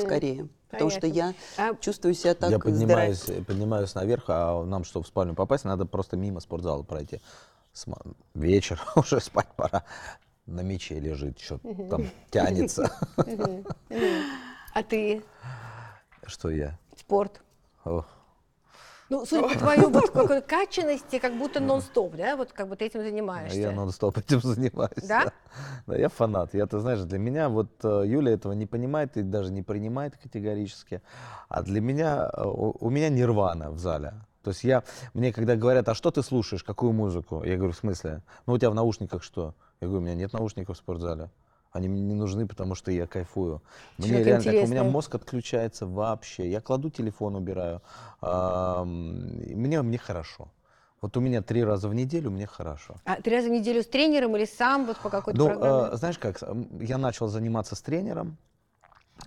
[0.00, 0.48] скорее.
[0.70, 5.08] Потому что я А- чувствую себя так Я поднимаюсь, поднимаюсь наверх, а нам, чтобы в
[5.08, 7.20] спальню попасть, надо просто мимо спортзала пройти.
[7.74, 9.84] Сма- Вечер, уже спать пора.
[10.46, 12.90] На мече лежит, что-то там тянется.
[14.74, 15.22] А ты?
[16.26, 16.78] Что я?
[16.96, 17.42] Спорт?
[17.84, 18.06] Ох.
[19.12, 22.34] Ну, судя по твоей вот какой качанности, как будто нон-стоп, да?
[22.34, 23.58] Вот как бы ты этим занимаешься.
[23.58, 25.06] Я нон-стоп этим занимаюсь.
[25.06, 25.30] Да?
[25.86, 26.54] Да, я фанат.
[26.54, 30.16] Я, ты знаешь, для меня вот э, Юля этого не понимает и даже не принимает
[30.16, 31.02] категорически.
[31.50, 34.14] А для меня, э, у, у меня нирвана в зале.
[34.42, 37.44] То есть я, мне когда говорят, а что ты слушаешь, какую музыку?
[37.44, 38.22] Я говорю, в смысле?
[38.46, 39.54] Ну у тебя в наушниках что?
[39.82, 41.28] Я говорю, у меня нет наушников в спортзале.
[41.72, 43.62] Они мне не нужны, потому что я кайфую.
[43.96, 46.50] Мне Человек реально, так, у меня мозг отключается вообще.
[46.50, 47.80] Я кладу телефон, убираю.
[48.22, 50.48] И мне, мне хорошо.
[51.00, 52.94] Вот у меня три раза в неделю мне хорошо.
[53.04, 55.88] А три раза в неделю с тренером или сам вот по какой-то Ну, программе?
[55.92, 56.42] э, знаешь как,
[56.80, 58.51] я начал заниматься с тренером, а,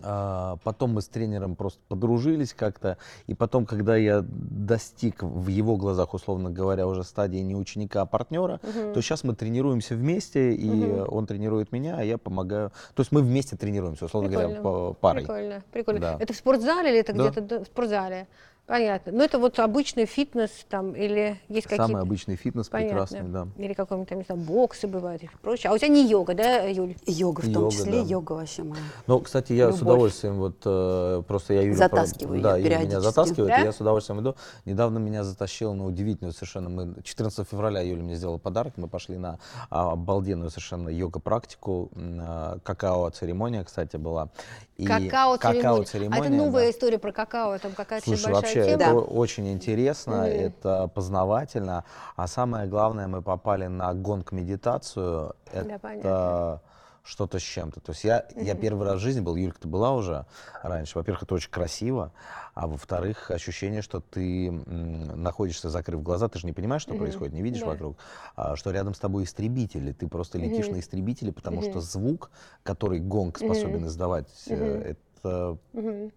[0.01, 6.13] потом мы с тренером просто подружились как-то, и потом, когда я достиг в его глазах,
[6.13, 8.59] условно говоря, уже стадии не ученика, а партнера,
[8.93, 11.05] то сейчас мы тренируемся вместе, и Мгм.
[11.13, 12.71] он тренирует меня, а я помогаю.
[12.93, 14.63] То есть мы вместе тренируемся, условно говоря, Прикольно.
[14.63, 15.21] по- парой.
[15.23, 15.99] Прикольно, прикольно.
[16.01, 16.17] Да.
[16.19, 17.29] Это в спортзале или это Да.
[17.29, 18.27] где-то в спортзале?
[18.67, 19.11] Понятно.
[19.11, 21.85] Ну, это вот обычный фитнес там или есть какие-то...
[21.87, 22.89] Самый обычный фитнес, Понятно.
[23.05, 23.47] прекрасный, да.
[23.57, 25.69] Или какой-нибудь там, не знаю, боксы бывают и прочее.
[25.69, 26.95] А у тебя не йога, да, Юль?
[27.05, 28.07] Йога в том Йога, числе, да.
[28.07, 28.81] йога вообще моя.
[29.05, 29.81] Ну, кстати, я с Любовь.
[29.83, 33.61] удовольствием вот э, просто я Юлю про- Затаскиваю да, Юля меня затаскивает, Да?
[33.61, 34.35] и я с удовольствием иду.
[34.65, 36.69] Недавно меня затащил на удивительную совершенно.
[36.69, 38.73] Мы 14 февраля Юля мне сделала подарок.
[38.77, 39.37] Мы пошли на
[39.69, 41.91] а, обалденную совершенно йога-практику.
[41.95, 44.29] а, Какао-церемония, кстати, была.
[44.77, 45.37] И Какао-церемония.
[45.37, 46.69] какао-церемония, а это новая да.
[46.71, 48.75] история про какао, там какая-то Слушай, большая вообще тема.
[48.75, 48.93] это Да.
[48.95, 50.25] очень интересно, Мгм.
[50.25, 51.85] это познавательно,
[52.17, 55.33] а самое главное, мы попали на гонг-медитацию.
[55.53, 56.61] Да, Это понятно.
[57.05, 57.79] Что-то с чем-то.
[57.79, 60.25] То есть я, я первый раз в жизни был, Юлька, ты была уже
[60.63, 60.97] раньше.
[60.97, 62.11] Во-первых, это очень красиво,
[62.55, 67.43] а во-вторых, ощущение, что ты находишься, закрыв глаза, ты же не понимаешь, что происходит, не
[67.43, 67.67] видишь Да.
[67.67, 67.97] вокруг,
[68.35, 72.31] а, что рядом с тобой истребители, ты просто летишь на истребителе, потому что звук,
[72.63, 75.57] который гонг способен издавать, э, это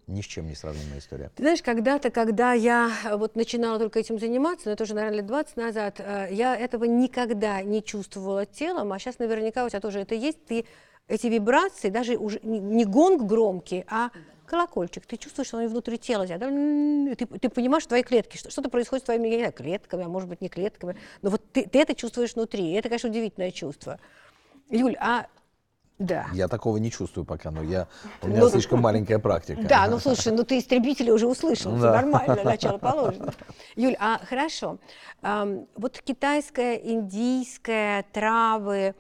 [0.07, 1.31] ни с чем не сравнимая история.
[1.35, 5.19] Ты знаешь, когда-то, когда я э, вот начинала только этим заниматься, но это уже, наверное,
[5.19, 9.81] лет 20 назад, э, я этого никогда не чувствовала телом, а сейчас наверняка у тебя
[9.81, 10.45] тоже это есть.
[10.47, 10.67] Ты
[11.09, 14.11] эти вибрации, даже уже не, гонг громкий, а
[14.47, 18.51] колокольчик, ты чувствуешь, что он внутри тела, тебя, да, ты, ты понимаешь, твои клетки, что,
[18.51, 21.43] что-то происходит с твоими я не знаю, клетками, а может быть не клетками, но вот
[21.53, 24.01] ты, ты это чувствуешь внутри, и это, конечно, удивительное чувство.
[24.71, 25.27] Юль, а
[25.99, 26.27] да.
[26.33, 27.89] Я такого не чувствую пока, но я,
[28.23, 29.61] у меня Ну, слишком маленькая практика.
[29.63, 31.93] Да, ну слушай, ну ты истребители уже услышал, все Да.
[31.93, 33.33] нормально, начало положено.
[33.77, 34.79] Юль, а хорошо,
[35.23, 38.95] вот китайская, индийская, травы,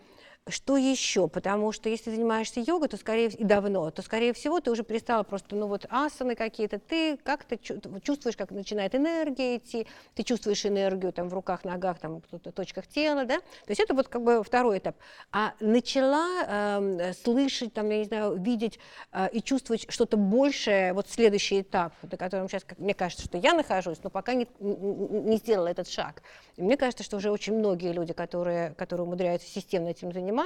[0.48, 1.28] что еще?
[1.28, 5.22] Потому что если занимаешься йогой, то скорее и давно, то скорее всего ты уже перестала
[5.22, 10.64] просто, ну вот асаны какие-то, ты как-то чу- чувствуешь, как начинает энергия идти, ты чувствуешь
[10.66, 13.38] энергию там в руках, ногах, там в точках тела, да?
[13.38, 14.96] То есть это вот как бы второй этап.
[15.32, 18.78] А начала э, слышать, там, я не знаю, видеть
[19.12, 23.38] э, и чувствовать что-то большее, вот следующий этап, на котором сейчас, как, мне кажется, что
[23.38, 26.22] я нахожусь, но пока не, не сделала этот шаг.
[26.56, 30.37] И мне кажется, что уже очень многие люди, которые, которые умудряются системно этим заниматься,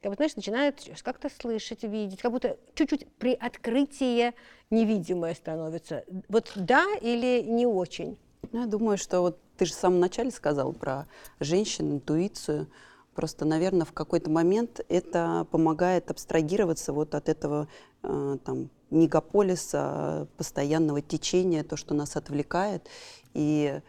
[0.00, 4.32] как бы, знаешь, начинают как-то слышать, видеть, как будто чуть-чуть при открытии
[4.70, 6.04] невидимое становится.
[6.28, 8.16] Вот да или не очень?
[8.52, 11.06] Ну, Я думаю, что вот ты же в самом начале сказал про
[11.40, 12.68] женщин, интуицию.
[13.14, 17.66] Просто, наверное, в какой-то момент это помогает абстрагироваться вот от этого
[18.04, 22.88] э, там, мегаполиса, постоянного течения, то, что нас отвлекает,
[23.34, 23.80] и э,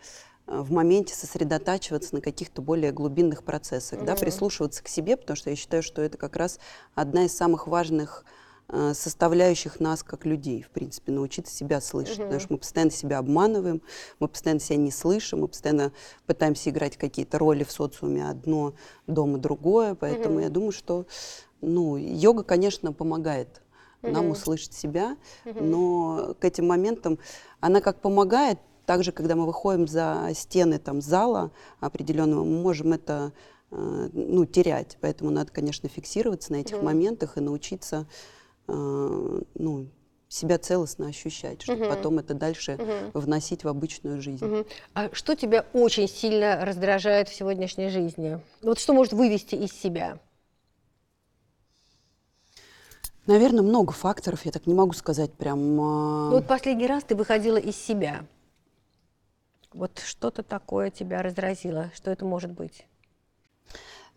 [0.49, 5.55] в моменте сосредотачиваться на каких-то более глубинных процессах, да, прислушиваться к себе, потому что я
[5.55, 6.59] считаю, что это как раз
[6.95, 8.25] одна из самых важных
[8.67, 13.19] э, составляющих нас как людей, в принципе, научиться себя слышать, потому что мы постоянно себя
[13.19, 13.83] обманываем,
[14.19, 15.91] мы постоянно себя не слышим, мы постоянно
[16.25, 18.73] пытаемся играть какие-то роли в социуме одно,
[19.05, 21.05] дома другое, поэтому я думаю, что,
[21.61, 23.61] ну, йога, конечно, помогает
[24.01, 27.19] нам услышать себя, но к этим моментам
[27.59, 28.57] она как помогает,
[28.89, 33.33] также, когда мы выходим за стены там, зала определенного, мы можем это
[33.69, 34.97] э, ну, терять.
[34.99, 38.07] Поэтому надо, конечно, фиксироваться на этих моментах и научиться
[38.67, 39.85] э, ну,
[40.27, 42.79] себя целостно ощущать, чтобы потом это дальше
[43.13, 44.43] вносить в обычную жизнь.
[44.43, 44.65] Мгм.
[44.95, 48.41] А что тебя очень сильно раздражает в сегодняшней жизни?
[48.63, 50.17] Вот что может вывести из себя?
[53.27, 55.59] Наверное, много факторов, я так не могу сказать прям.
[55.79, 58.25] а, Ну, вот последний раз ты выходила из себя.
[59.73, 61.91] Вот что-то такое тебя раздразило.
[61.93, 62.87] Что это может быть?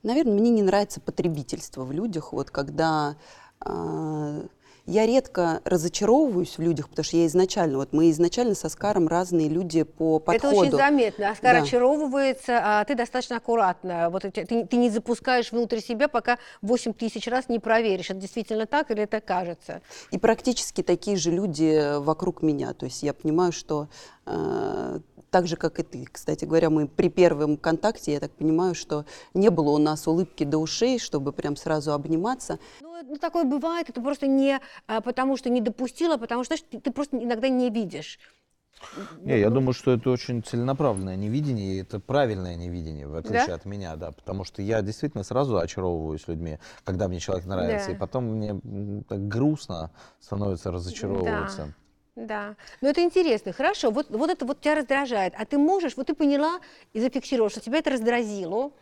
[0.02, 3.16] Наверное, мне не нравится потребительство в людях, вот когда
[3.60, 4.44] а,
[4.86, 9.48] я редко разочаровываюсь в людях, потому что я изначально, вот мы изначально со Скаром разные
[9.48, 10.54] люди по подходу.
[10.54, 11.30] Это очень заметно.
[11.30, 11.62] Оскар Да.
[11.62, 14.10] очаровывается, а ты достаточно аккуратно.
[14.10, 18.66] Вот ты, ты не запускаешь внутрь себя, пока 8 тысяч раз не проверишь, это действительно
[18.66, 19.82] так или это кажется.
[20.10, 22.72] И практически такие же люди вокруг меня.
[22.74, 23.88] То есть я понимаю, что
[24.26, 24.98] э,
[25.32, 29.06] так же, как и ты, кстати говоря, мы при первом контакте, я так понимаю, что
[29.32, 32.58] не было у нас улыбки до ушей, чтобы прям сразу обниматься.
[32.82, 36.56] Ну, ну, такое бывает, это просто не а, потому, что не допустила, а потому что
[36.58, 38.20] ты, ты просто иногда не видишь.
[39.20, 43.54] Не, я думаю, что это очень целенаправленное невидение, и это правильное невидение, в отличие Да?
[43.54, 47.92] от меня, да, потому что я действительно сразу очаровываюсь людьми, когда мне человек нравится, Да.
[47.92, 48.60] и потом мне
[49.08, 51.66] так грустно становится разочаровываться.
[51.66, 51.72] Да,
[52.82, 56.14] но это интересно, хорошо, вот, вот это вот тебя раздражает, а ты можешь, вот ты
[56.14, 56.60] поняла
[56.92, 58.72] и зафиксировала, что тебя это раздразило,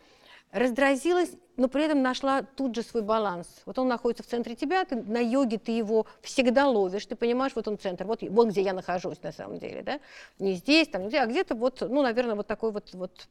[0.51, 3.47] раздразилась, но при этом нашла тут же свой баланс.
[3.65, 7.53] Вот он находится в центре тебя, ты на йоге ты его всегда ловишь, ты понимаешь,
[7.55, 10.01] вот он центр, вот, вот где я нахожусь на самом деле, да,
[10.39, 13.29] не здесь, там, где, а где-то вот, ну, наверное, вот такой вот, вот,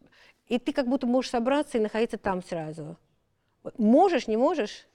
[0.48, 2.96] и ты как будто можешь собраться и находиться там сразу.
[3.76, 4.86] Можешь, не можешь?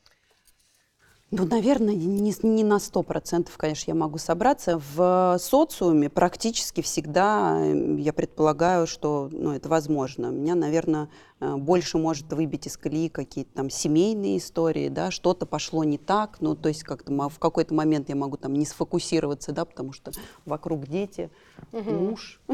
[1.31, 4.79] Ну, наверное, не, не на сто процентов, конечно, я могу собраться.
[4.95, 10.27] В социуме практически всегда э, я предполагаю, что ну, это возможно.
[10.27, 11.09] Меня, наверное,
[11.57, 16.55] больше может выбить из колеи какие-то там семейные истории, да, что-то пошло не так, ну,
[16.55, 20.11] то есть как-то в какой-то момент я могу там не сфокусироваться, да, потому что
[20.45, 21.29] вокруг дети,
[21.71, 22.39] муж,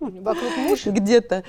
[0.00, 0.86] Вокруг муж?
[0.86, 1.44] где-то.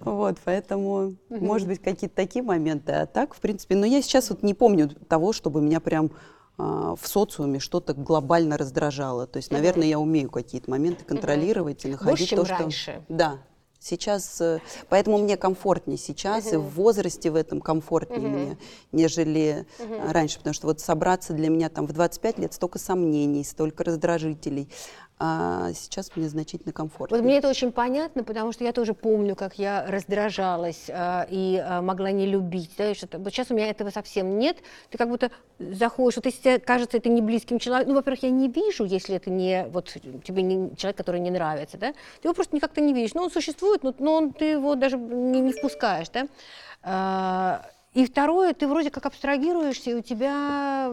[0.00, 2.92] Вот, поэтому, может быть, какие-то такие моменты.
[2.92, 6.10] А так, в принципе, но я сейчас вот не помню того, чтобы меня прям
[6.56, 9.26] а, в социуме что-то глобально раздражало.
[9.26, 12.54] То есть, наверное, я умею какие-то моменты контролировать и находить чем то, что...
[12.54, 13.04] раньше.
[13.08, 13.38] Да.
[13.86, 18.58] Сейчас, э, поэтому мне комфортнее сейчас, и в возрасте в этом комфортнее мне,
[18.92, 23.44] нежели э, раньше, потому что вот собраться для меня там в 25 лет столько сомнений,
[23.44, 24.70] столько раздражителей,
[25.18, 27.20] а сейчас мне значительно комфортнее.
[27.20, 31.56] Вот мне это очень понятно, потому что я тоже помню, как я раздражалась а, и
[31.56, 32.72] а, могла не любить.
[32.76, 33.18] Да, что-то.
[33.18, 34.56] Вот сейчас у меня этого совсем нет.
[34.90, 38.30] Ты как будто заходишь, вот если тебе кажется это не близким человеком, ну, во-первых, я
[38.30, 42.34] не вижу, если это не вот тебе не человек, который не нравится, да, ты его
[42.34, 43.14] просто никак-то не видишь.
[43.14, 46.26] Ну, он существует, но, но он, ты его даже не, не впускаешь, да.
[46.82, 50.90] А, и второе, ты вроде как абстрагируешься, и у тебя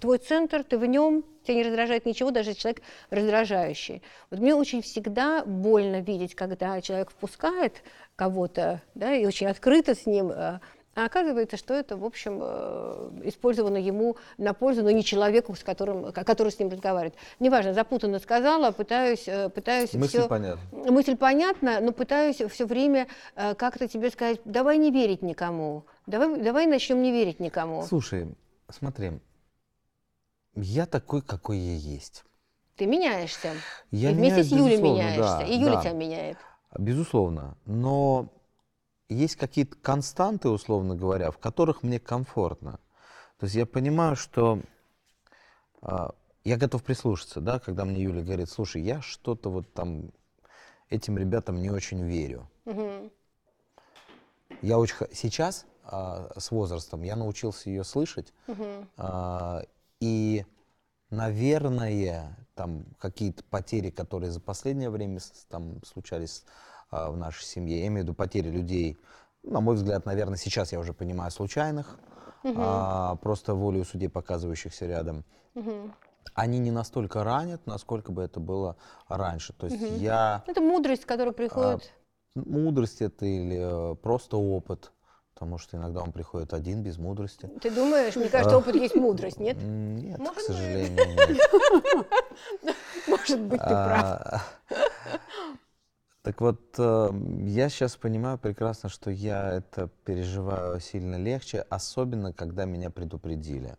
[0.00, 4.02] твой центр, ты в нем, тебя не раздражает ничего, даже человек раздражающий.
[4.30, 7.82] Вот мне очень всегда больно видеть, когда человек впускает
[8.16, 10.60] кого-то, да, и очень открыто с ним э,
[10.94, 15.62] а оказывается, что это, в общем, э, использовано ему на пользу, но не человеку, с
[15.62, 17.14] которым, который с ним разговаривает.
[17.38, 20.26] Неважно, запутанно сказала, пытаюсь, э, пытаюсь Мысль все...
[20.26, 20.62] понятна.
[20.72, 26.66] Мысль понятна, но пытаюсь все время как-то тебе сказать, давай не верить никому, давай, давай
[26.66, 27.82] начнем не верить никому.
[27.82, 28.28] Слушай,
[28.70, 29.20] смотри,
[30.56, 32.24] я такой, какой я есть.
[32.76, 33.52] Ты меняешься.
[33.90, 35.38] Я и вместе меняюсь, с Юлей меняешься.
[35.38, 35.80] да, и Юля да.
[35.82, 36.38] тебя меняет.
[36.78, 37.56] Безусловно.
[37.64, 38.28] Но
[39.08, 42.80] есть какие-то константы, условно говоря, в которых мне комфортно.
[43.38, 44.60] То есть я понимаю, что
[45.80, 50.10] а, я готов прислушаться, да, когда мне Юля говорит, слушай, я что-то вот там
[50.90, 52.48] этим ребятам не очень верю.
[52.64, 53.10] Мгм.
[54.62, 58.32] Я очень сейчас а, с возрастом я научился ее слышать,
[58.96, 59.62] а,
[60.00, 60.44] и,
[61.10, 66.44] наверное, там какие-то потери, которые за последнее время там случались
[66.90, 68.98] а, в нашей семье, я имею в виду потери людей,
[69.42, 71.98] на мой взгляд, наверное, сейчас я уже понимаю, случайных,
[72.44, 75.24] а, просто волею судей, показывающихся рядом,
[75.54, 75.94] Мгм.
[76.34, 78.76] они не настолько ранят, насколько бы это было
[79.08, 79.52] раньше.
[79.52, 80.44] То есть я...
[80.46, 81.92] Это мудрость, которая приходит.
[82.34, 84.92] Мудрость это или э, просто опыт,
[85.36, 87.46] потому что иногда он приходит один, без мудрости.
[87.60, 89.58] Ты думаешь, мне кажется, опыт есть мудрость, нет?
[89.60, 91.06] Нет, Может к сожалению,
[92.62, 92.72] нет.
[93.06, 94.02] Может быть, ты прав.
[94.02, 94.42] А,
[96.22, 97.10] Так вот, э,
[97.42, 103.76] я сейчас понимаю прекрасно, что я это переживаю сильно легче, особенно когда меня предупредили.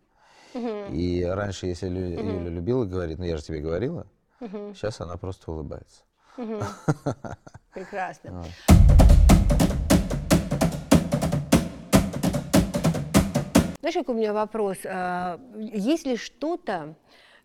[0.53, 4.05] И раньше, если Юля любила говорить, ну я же тебе говорила,
[4.39, 6.03] сейчас она просто улыбается.
[7.73, 8.45] Прекрасно.
[13.79, 14.77] Знаешь, какой у меня вопрос?
[14.85, 16.95] А, Есть ли что-то,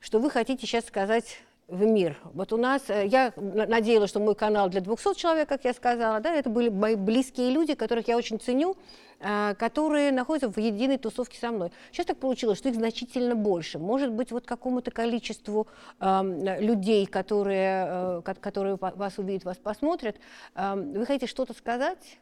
[0.01, 2.19] что вы хотите сейчас сказать в мир?
[2.33, 6.21] Вот у нас, э, я надеялась, что мой канал для 200 человек, как я сказала,
[6.21, 8.77] да, это были мои близкие люди, которых я очень ценю,
[9.21, 11.71] а, которые находятся в единой тусовке со мной.
[11.93, 13.79] Сейчас так получилось, что их значительно больше.
[13.79, 15.67] Может быть, вот какому-то количеству
[16.01, 20.17] ам, людей, которые, э, ко- которые ва- вас увидят, вас посмотрят,
[20.55, 22.19] ам, вы хотите что-то сказать?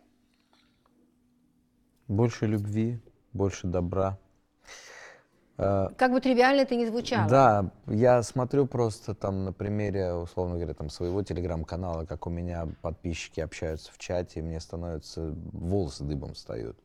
[2.08, 2.98] Больше любви,
[3.32, 4.18] больше добра.
[5.58, 7.28] Э, Как бы тривиально это ни звучало.
[7.28, 12.68] Да, я смотрю просто там на примере, условно говоря, там своего телеграм-канала, как у меня
[12.80, 16.78] подписчики общаются в чате, и мне становятся волосы дыбом встают.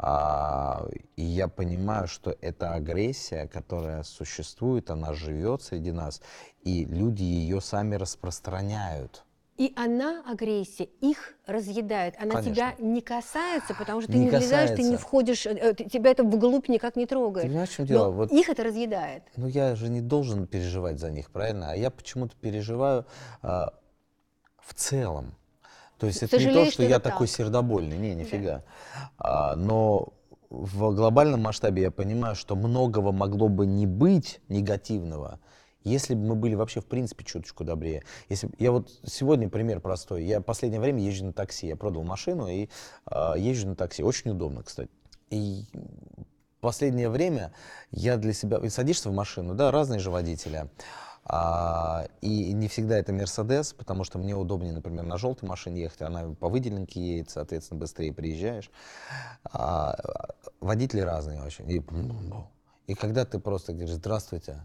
[0.00, 0.86] А,
[1.16, 6.20] и я понимаю, что эта агрессия, которая существует, она живет среди нас,
[6.62, 9.24] и люди ее сами распространяют.
[9.58, 12.14] И она, агрессия, их разъедает.
[12.20, 12.54] Она Конечно.
[12.54, 16.22] тебя не касается, потому что ты Не не, влезаешь, ты не входишь, э, тебя это
[16.22, 17.42] вглубь никак не трогает.
[17.42, 18.10] Ты понимаешь, в чем Но дело?
[18.10, 19.24] Вот их это разъедает.
[19.36, 21.72] Ну, я же не должен переживать за них, правильно?
[21.72, 23.04] А я почему-то переживаю
[23.42, 23.74] а,
[24.60, 25.34] в целом.
[25.98, 27.36] То есть это не то, что что я такой так.
[27.36, 28.62] сердобольный, не, нифига.
[29.18, 30.12] А, но
[30.50, 35.40] в глобальном масштабе я понимаю, что многого могло бы не быть негативного,
[35.84, 38.02] если бы мы были вообще в принципе чуточку добрее.
[38.28, 40.24] Если я вот сегодня пример простой.
[40.24, 41.66] Я последнее время езжу на такси.
[41.66, 42.68] Я продал машину и
[43.06, 44.02] а, езжу на такси.
[44.02, 44.90] Очень удобно, кстати.
[45.30, 45.64] И
[46.60, 47.52] последнее время
[47.90, 48.58] я для себя...
[48.58, 50.68] И садишься в машину, да, разные же водители.
[51.24, 56.00] А, и не всегда это Мерседес, потому что мне удобнее, например, на желтой машине ехать,
[56.00, 58.70] она по выделенке едет, соответственно, быстрее приезжаешь.
[59.44, 59.96] А,
[60.60, 61.70] водители разные очень.
[61.70, 61.82] И,
[62.86, 64.64] и когда ты просто говоришь, здравствуйте,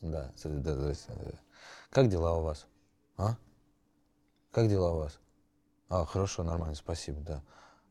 [0.00, 1.38] да, да, здравствуйте,
[1.90, 2.66] как дела у вас?
[3.16, 3.36] А?
[4.50, 5.18] Как дела у вас?
[5.88, 7.42] А, хорошо, нормально, спасибо, да.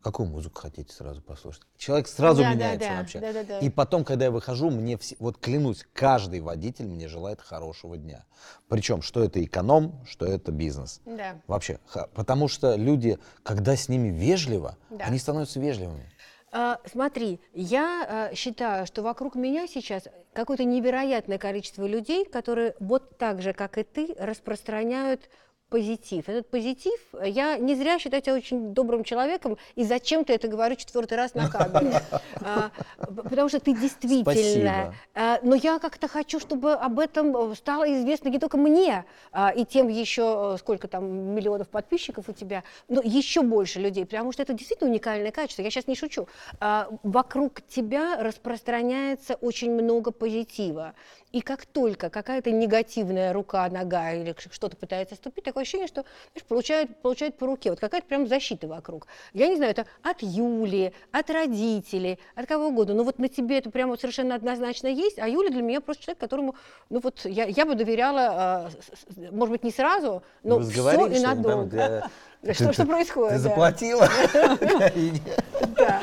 [0.01, 1.64] Какую музыку хотите сразу послушать?
[1.76, 3.20] Человек сразу Да, да, меняется да, вообще.
[3.20, 3.60] да, да, да.
[3.60, 8.24] И потом, когда я выхожу, мне все, вот клянусь, каждый водитель мне желает хорошего дня.
[8.70, 11.01] Причем, что это эконом, что это бизнес.
[11.05, 11.41] Да.
[11.47, 11.80] Вообще,
[12.14, 15.03] потому что люди, когда с ними вежливо, Да.
[15.03, 16.10] они становятся вежливыми.
[16.52, 23.18] А, смотри, я а, считаю, что вокруг меня сейчас какое-то невероятное количество людей, которые вот
[23.18, 25.30] так же, как и ты, распространяют
[25.70, 26.28] позитив.
[26.28, 30.76] Этот позитив, э, я не зря считаю тебя очень добрым человеком, и зачем-то это говорю
[30.76, 32.02] четвертый раз на камере.
[32.42, 34.94] А, Потому что ты действительно...
[35.14, 39.50] А, Но я как-то хочу, чтобы об этом э, стало известно не только мне, а,
[39.50, 44.32] и тем еще, э, сколько там миллионов подписчиков у тебя, но еще больше людей, потому
[44.32, 46.28] что это действительно уникальное качество, я сейчас не шучу.
[46.60, 50.94] А, Вокруг тебя распространяется очень много позитива.
[51.32, 56.05] И как только какая-то негативная рука, нога или что-то пытается ступить, такое такое ощущение, что
[56.34, 57.70] знаешь, получают, получают по руке.
[57.70, 59.07] Вот какая-то прям защита вокруг.
[59.34, 62.93] Я не знаю, это от Юли, от родителей, от кого угодно.
[62.93, 66.03] Но вот на тебе это прямо вот совершенно однозначно есть, а Юля для меня просто
[66.03, 66.55] человек, которому,
[66.89, 72.10] ну вот я, я бы доверяла, с- может быть, не сразу, но все и надолго.
[72.53, 73.34] Что, что происходит?
[73.34, 74.07] Ты заплатила?
[75.78, 75.99] Да.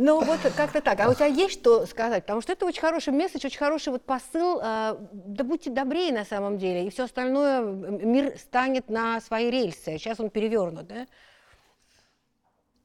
[0.00, 1.00] Ну вот как-то так.
[1.00, 2.22] А у тебя есть что сказать?
[2.22, 4.60] Потому что это очень хороший месседж, очень хороший вот посыл.
[4.62, 9.98] а, Да будьте добрее на самом деле, и все остальное мир станет на свои рельсы.
[9.98, 11.06] Сейчас он перевернут, да?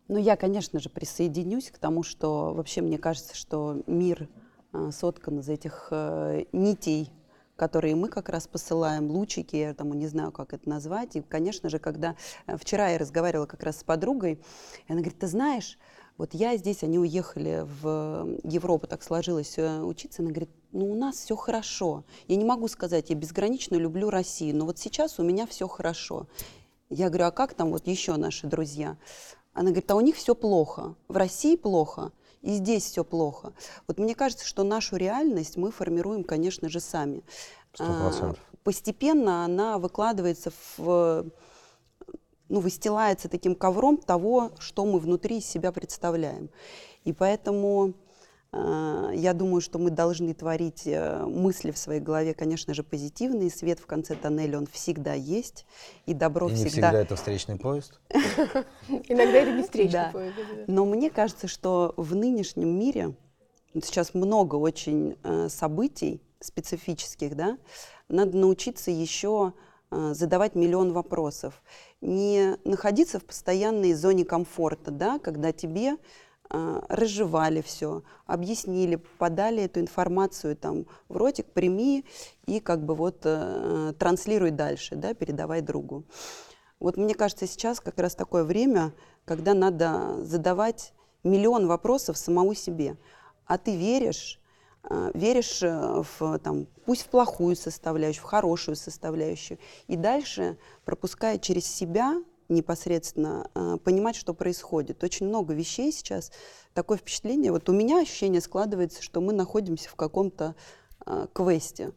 [0.07, 4.27] Ну, я, конечно же, присоединюсь к тому, что вообще мне кажется, что мир
[4.71, 7.11] а, соткан из этих э, нитей,
[7.55, 11.15] которые мы как раз посылаем, лучики, я там не знаю, как это назвать.
[11.15, 12.15] И, конечно же, когда
[12.47, 14.41] э, вчера я разговаривала как раз с подругой,
[14.87, 15.77] и она говорит, ты знаешь,
[16.17, 20.95] вот я здесь, они уехали в Европу, так сложилось э, учиться, она говорит, ну у
[20.95, 22.03] нас все хорошо.
[22.27, 26.27] Я не могу сказать, я безгранично люблю Россию, но вот сейчас у меня все хорошо.
[26.89, 28.97] Я говорю, а как там вот еще наши друзья?
[29.53, 30.95] Она говорит, а у них все плохо.
[31.07, 32.11] В России плохо,
[32.41, 33.53] и здесь все плохо.
[33.87, 37.23] Вот мне кажется, что нашу реальность мы формируем, конечно же, сами.
[37.73, 38.39] Сто А, процентов.
[38.63, 41.25] Постепенно она выкладывается в
[42.49, 46.49] ну, выстилается таким ковром того, что мы внутри из себя представляем.
[47.03, 47.93] И поэтому
[48.51, 53.49] э, я думаю, что мы должны творить э, мысли в своей голове, конечно же, позитивные.
[53.49, 55.65] Свет в конце тоннеля, он всегда есть.
[56.05, 56.89] И добро И не всегда...
[56.89, 57.99] всегда это встречный поезд.
[58.89, 60.35] Иногда это не встречный поезд.
[60.67, 63.15] Но мне кажется, что в нынешнем мире
[63.81, 67.57] сейчас много очень э, событий специфических, да,
[68.09, 69.53] надо научиться еще
[70.13, 71.61] задавать миллион вопросов.
[72.01, 75.97] Не находиться в постоянной зоне комфорта, да, когда тебе
[76.49, 82.05] э, разжевали все, объяснили, подали эту информацию там в ротик, прими
[82.45, 86.03] и как бы вот э, транслируй дальше, да, передавай другу.
[86.79, 88.93] Вот мне кажется, сейчас как раз такое время,
[89.25, 92.97] когда надо задавать миллион вопросов самому себе.
[93.45, 94.42] А ты веришь, э,
[95.13, 99.57] веришь э, в, там, пусть в плохую составляющую, в хорошую составляющую,
[99.87, 105.03] и дальше, пропуская через себя непосредственно, э, понимать, что происходит.
[105.03, 106.31] Очень много вещей сейчас,
[106.73, 110.55] такое впечатление, вот у меня ощущение складывается, что мы находимся в каком-то
[111.05, 111.93] э, квесте,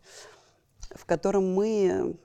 [0.94, 2.16] в котором мы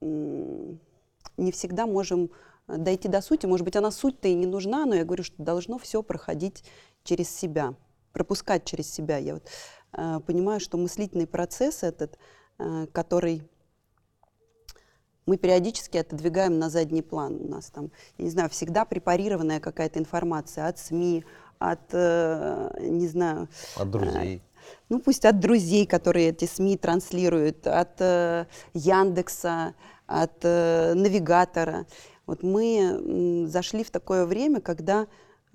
[0.00, 2.30] не всегда можем
[2.66, 3.46] э, дойти до сути.
[3.46, 6.64] Может быть, она суть-то и не нужна, но я говорю, что должно все проходить
[7.04, 7.74] через себя,
[8.18, 9.16] пропускать через себя.
[9.18, 9.44] Я вот
[9.92, 12.18] э, понимаю, что мыслительный процесс этот,
[12.58, 13.42] э, который
[15.26, 17.36] мы периодически отодвигаем на задний план.
[17.40, 21.24] У нас там, я не знаю, всегда препарированная какая-то информация от СМИ,
[21.60, 24.42] от, э, не знаю, От друзей.
[24.88, 29.74] ну пусть от друзей, которые эти СМИ транслируют, от э, Яндекса,
[30.06, 31.86] от э, навигатора.
[32.26, 35.06] Вот мы м, зашли в такое время, когда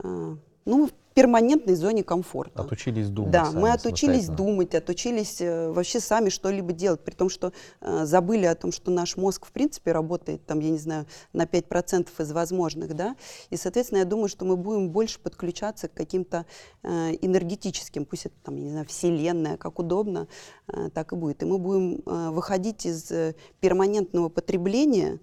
[0.04, 0.36] э,
[0.66, 2.62] ну, перманентной зоне комфорта.
[2.62, 3.32] Отучились думать.
[3.32, 8.46] Да, мы отучились думать, отучились э, вообще сами что-либо делать, при том, что э, забыли
[8.46, 12.32] о том, что наш мозг в принципе работает, там, я не знаю, на 5% из
[12.32, 13.16] возможных, да,
[13.50, 16.46] и, соответственно, я думаю, что мы будем больше подключаться к каким-то
[16.84, 16.90] э,
[17.22, 20.28] энергетическим, пусть это, там, я не знаю, вселенная, как удобно,
[20.68, 21.44] э, так и будет.
[21.44, 25.20] И мы будем э, выходить из э, перманентного потребления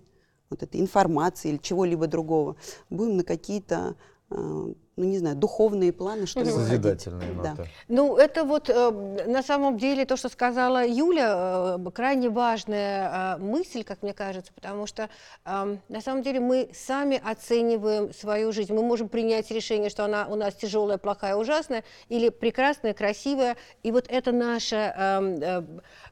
[0.51, 2.57] вот этой информации или чего-либо другого,
[2.91, 3.97] будем на какие-то,
[4.31, 6.69] э, ну, не знаю, духовные планы, что ли, выходить.
[6.69, 7.57] Созидательные Да.
[7.89, 13.43] Ну, это вот э, на самом деле то, что сказала Юля, э, крайне важная э,
[13.43, 15.09] мысль, как мне кажется, потому что
[15.47, 18.75] э, на самом деле мы сами оцениваем свою жизнь.
[18.75, 23.57] Мы можем принять решение, что она у нас тяжелая, плохая, ужасная, или прекрасная, красивая.
[23.83, 24.93] И вот это наше э,
[25.41, 25.63] э,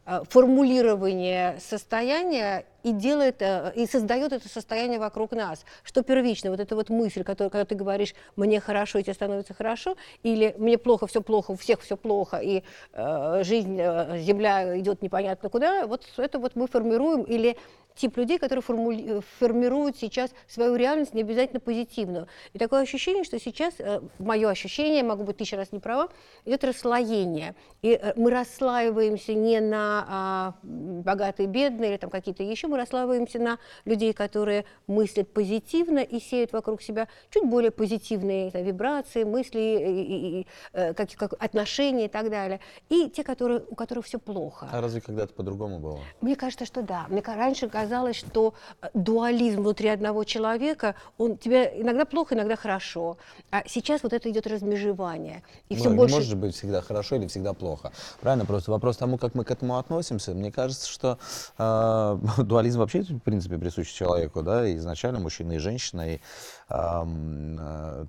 [0.06, 5.64] э, формулирование состояния и делает, э, и создает это состояние вокруг нас.
[5.82, 9.54] Что первично, вот эта вот мысль, которую, когда ты говоришь, мне хорошо, и тебе становится
[9.54, 12.62] хорошо, или мне плохо, все плохо, у всех все плохо, и
[12.92, 17.56] э, жизнь, э, земля идет непонятно куда, вот это вот мы формируем, или
[17.98, 22.26] тип людей, которые формули- э, формируют сейчас свою реальность не обязательно позитивную.
[22.52, 26.08] И такое ощущение, что сейчас, э, мое ощущение, могу быть тысяча раз не права,
[26.44, 27.54] идет расслоение.
[27.82, 33.38] И э, мы расслаиваемся не на а, богатые, бедные или там какие-то еще, мы расслаиваемся
[33.38, 39.58] на людей, которые мыслят позитивно и сеют вокруг себя чуть более позитивные там, вибрации, мысли,
[39.60, 40.46] и, и- и,
[40.94, 42.60] как, как отношения и так далее.
[42.88, 44.68] И те, которые, у которых все плохо.
[44.72, 45.98] А разве когда-то по-другому было?
[46.20, 47.06] Мне кажется, что да.
[47.08, 53.16] Мне раньше казалось, что э, дуализм внутри одного человека, он тебе иногда плохо, иногда хорошо.
[53.50, 55.42] А сейчас вот это идет размежевание.
[55.70, 56.14] И все Ну, больше...
[56.14, 57.92] Не может быть всегда хорошо или всегда плохо.
[58.20, 58.44] Правильно?
[58.44, 60.34] Просто вопрос тому, как мы к этому относимся.
[60.34, 61.18] Мне кажется, что
[61.58, 66.14] э, дуализм вообще, в принципе, присущ человеку, да, изначально мужчина и женщина.
[66.14, 66.20] И,
[66.68, 68.06] ам, э,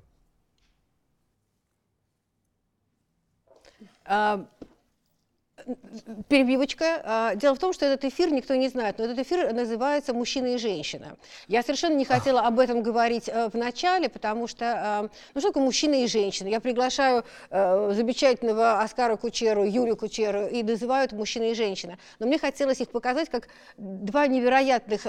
[4.11, 4.43] А,
[6.27, 7.01] Перебивочка.
[7.03, 10.47] А, Дело в том, что этот эфир никто не знает, но этот эфир называется «Мужчина
[10.47, 11.17] и женщина».
[11.47, 15.49] Я совершенно не хотела об этом говорить э, в начале, потому что, э, ну что
[15.49, 16.47] такое мужчина и женщина?
[16.47, 21.97] Я приглашаю э, замечательного Оскара Кучеру, Юлю Кучеру и называю это «Мужчина и женщина».
[22.19, 23.47] Но мне хотелось их показать как
[23.77, 25.01] два невероятных,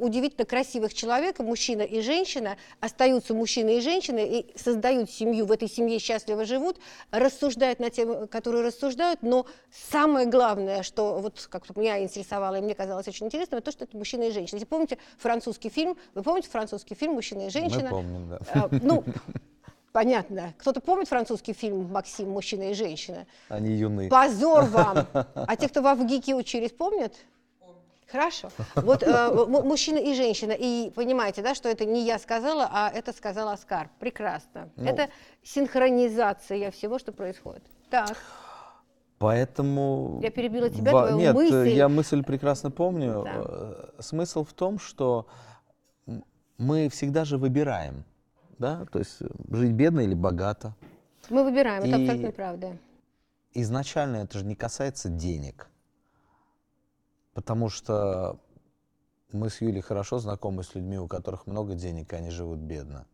[0.00, 5.68] удивительно красивых человека, мужчина и женщина, остаются мужчиной и женщиной и создают семью, в этой
[5.68, 6.78] семье счастливо живут,
[7.10, 9.46] рассуждают на темы, которые рассуждают, но
[9.90, 13.84] самое главное, что вот как меня интересовало и мне казалось очень интересным, это то, что
[13.84, 14.56] это мужчина и женщина.
[14.56, 17.84] Если помните французский фильм, вы помните французский фильм «Мужчина и женщина»?
[17.84, 18.38] мы помним, да.
[18.54, 19.04] Э, ну,
[19.92, 20.54] понятно.
[20.58, 22.30] Кто-то помнит французский фильм «Максим.
[22.30, 23.26] Мужчина и женщина»?
[23.48, 24.08] Они юны.
[24.08, 25.06] Позор вам!
[25.34, 27.14] А те, кто в ВГИКе учились, помнят?
[28.10, 28.50] Хорошо.
[28.74, 30.52] Вот э, мужчина и женщина.
[30.52, 33.88] И понимаете, да, что это не я сказала, а это сказал Оскар.
[34.00, 34.68] Прекрасно.
[34.74, 34.84] Ну.
[34.84, 35.08] Это
[35.44, 37.62] синхронизация всего, что происходит.
[37.88, 38.16] Так.
[39.20, 40.18] Поэтому...
[40.22, 41.68] Я перебила тебя, Во- твою Нет, мысль.
[41.68, 43.22] я мысль прекрасно помню.
[43.22, 43.32] Да.
[43.36, 45.26] Э, Смысл в том, что
[46.56, 48.04] мы всегда же выбираем,
[48.58, 50.74] да, то есть э, жить бедно или богато.
[51.28, 52.78] Мы выбираем, это И- абсолютно правда.
[53.52, 55.68] Изначально это же не касается денег.
[57.34, 58.38] Потому что
[59.32, 63.06] мы с Юлей хорошо знакомы с людьми, у которых много денег, и они живут бедно.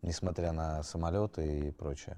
[0.00, 2.16] Несмотря на самолеты и прочее.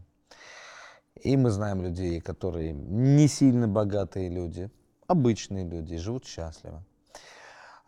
[1.23, 4.71] И мы знаем людей, которые не сильно богатые люди,
[5.07, 6.85] обычные люди, живут счастливо.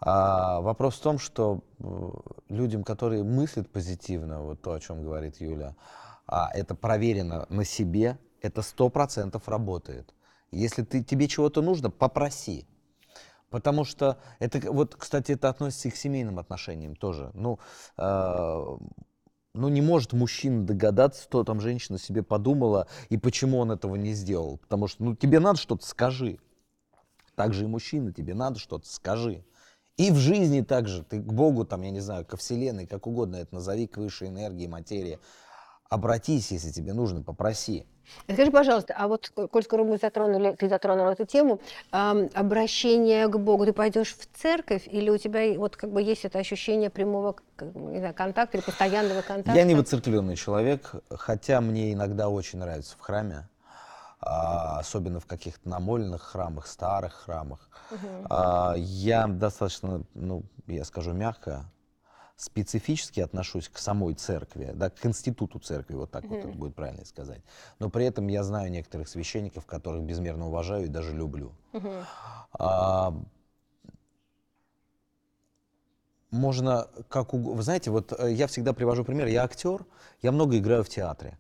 [0.00, 2.10] А вопрос в том, что э,
[2.48, 5.74] людям, которые мыслят позитивно, вот то, о чем говорит Юля,
[6.26, 10.14] а это проверено на себе, это сто процентов работает.
[10.50, 12.66] Если ты, тебе чего-то нужно, попроси.
[13.50, 17.30] Потому что это, вот, кстати, это относится и к семейным отношениям тоже.
[17.32, 17.58] Ну,
[17.96, 18.76] э,
[19.56, 24.12] ну, не может мужчина догадаться, что там женщина себе подумала и почему он этого не
[24.12, 24.58] сделал.
[24.58, 26.38] Потому что, ну, тебе надо что-то, скажи.
[27.34, 29.44] Так же и мужчина, тебе надо что-то, скажи.
[29.96, 33.36] И в жизни также, ты к Богу, там, я не знаю, ко Вселенной, как угодно
[33.36, 35.18] это назови, к высшей энергии, материи.
[35.88, 37.86] Обратись, если тебе нужно, попроси.
[38.32, 43.36] Скажи, пожалуйста, а вот, коль скоро мы затронули, ты затронула эту тему, ам, обращение к
[43.38, 47.36] Богу, ты пойдешь в церковь или у тебя вот как бы есть это ощущение прямого
[47.60, 49.58] не знаю, контакта или постоянного контакта?
[49.58, 53.48] Я не воцеркленный человек, хотя мне иногда очень нравится в храме,
[54.20, 57.68] а, особенно в каких-то намоленных храмах, старых храмах.
[58.28, 61.64] А, Я достаточно, ну, я скажу мягко,
[62.36, 67.04] специфически отношусь к самой церкви, да, к институту церкви, вот так вот это будет правильно
[67.04, 67.40] сказать.
[67.78, 71.52] Но при этом я знаю некоторых священников, которых безмерно уважаю и даже люблю.
[72.58, 73.14] А,
[76.30, 77.56] можно как угодно.
[77.56, 79.26] Вы знаете, вот э, я всегда привожу пример.
[79.26, 79.84] Я актер,
[80.22, 81.38] я много играю в театре.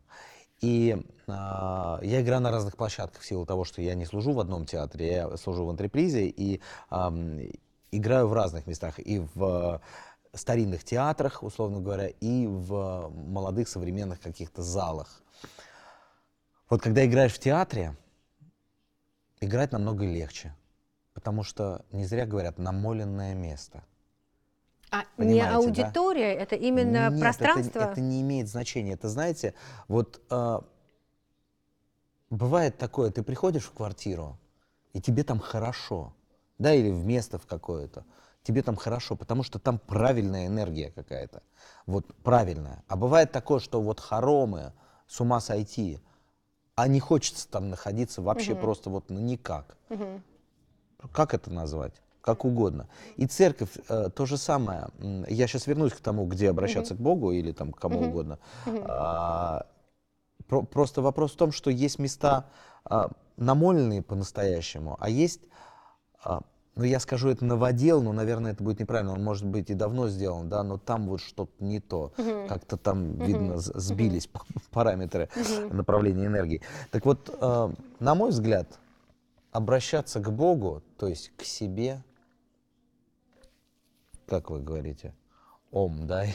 [0.60, 4.40] И а, я играю на разных площадках в силу того, что я не служу в
[4.40, 7.40] одном театре, я служу в антрепризе и ам,
[7.90, 8.98] играю в разных местах.
[8.98, 9.80] И в э,
[10.36, 15.22] старинных театрах, условно говоря, и в молодых современных каких-то залах.
[16.68, 17.96] Вот когда играешь в театре,
[19.40, 20.54] играть намного легче.
[21.14, 23.82] Потому что не зря говорят намоленное место.
[24.90, 25.56] А не Понимаете, да?
[25.56, 27.80] аудитория, это именно Нет, пространство?
[27.80, 28.92] Это, это не имеет значения.
[28.92, 29.54] Это, знаете,
[29.88, 30.64] вот а,
[32.30, 34.38] бывает такое, ты приходишь в квартиру,
[34.92, 36.14] и тебе там хорошо,
[36.58, 38.04] да, или в место в какое-то,
[38.46, 41.42] тебе там хорошо, потому что там правильная энергия какая-то,
[41.86, 42.84] вот правильная.
[42.86, 44.72] А бывает такое, что вот хоромы,
[45.08, 46.00] с ума сойти,
[46.76, 49.76] а не хочется там находиться вообще просто вот ну никак.
[51.12, 51.94] Как это назвать?
[52.20, 52.88] Как угодно.
[53.16, 54.88] И церковь э, то же самое.
[55.28, 58.38] Я сейчас вернусь к тому, где обращаться к Богу или там к кому угодно.
[58.88, 59.66] А,
[60.48, 62.46] про- просто вопрос в том, что есть места
[62.84, 65.40] а, намоленные по-настоящему, а есть,
[66.24, 66.40] а,
[66.76, 70.08] ну я скажу это новодел, но, наверное, это будет неправильно, он может быть и давно
[70.08, 72.12] сделан, да, но там вот что-то не то,
[72.48, 75.28] как-то там, видно, с- сбились п- параметры
[75.70, 76.60] направления энергии.
[76.90, 78.78] Так вот, а, на мой взгляд,
[79.52, 82.02] обращаться к Богу, то есть к себе,
[84.26, 85.14] как вы говорите,
[85.70, 86.26] ом, да,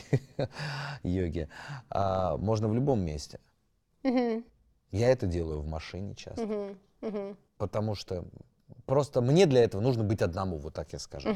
[1.04, 1.48] йоги,
[1.90, 3.40] а, можно в любом месте.
[4.04, 4.44] Мгм,
[4.92, 8.26] Я это делаю в машине часто, мгм, мгм, потому что
[8.92, 11.30] просто мне для этого нужно быть одному, вот так я скажу.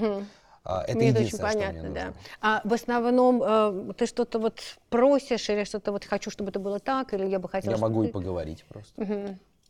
[0.66, 2.06] А, Это Мне это очень единственное, что мне понятно, да.
[2.08, 2.22] нужно.
[2.42, 6.80] А в основном э, ты что-то вот просишь или что-то вот хочу, чтобы это было
[6.80, 7.72] так, или я бы хотела...
[7.76, 8.94] Я могу и поговорить просто.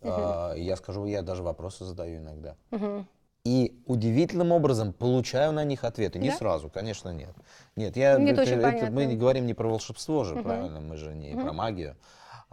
[0.02, 2.56] А, Я скажу, я даже вопросы задаю иногда.
[2.72, 3.08] Мгм.
[3.44, 6.18] И удивительным образом получаю на них ответы.
[6.18, 6.38] Не Да?
[6.38, 7.36] сразу, конечно, нет.
[7.76, 8.90] Нет, я, Мне это, это понятно.
[8.90, 10.44] мы не говорим не про волшебство же, Мгм.
[10.44, 10.80] правильно?
[10.80, 11.42] Мы же не Мгм.
[11.44, 11.96] про магию,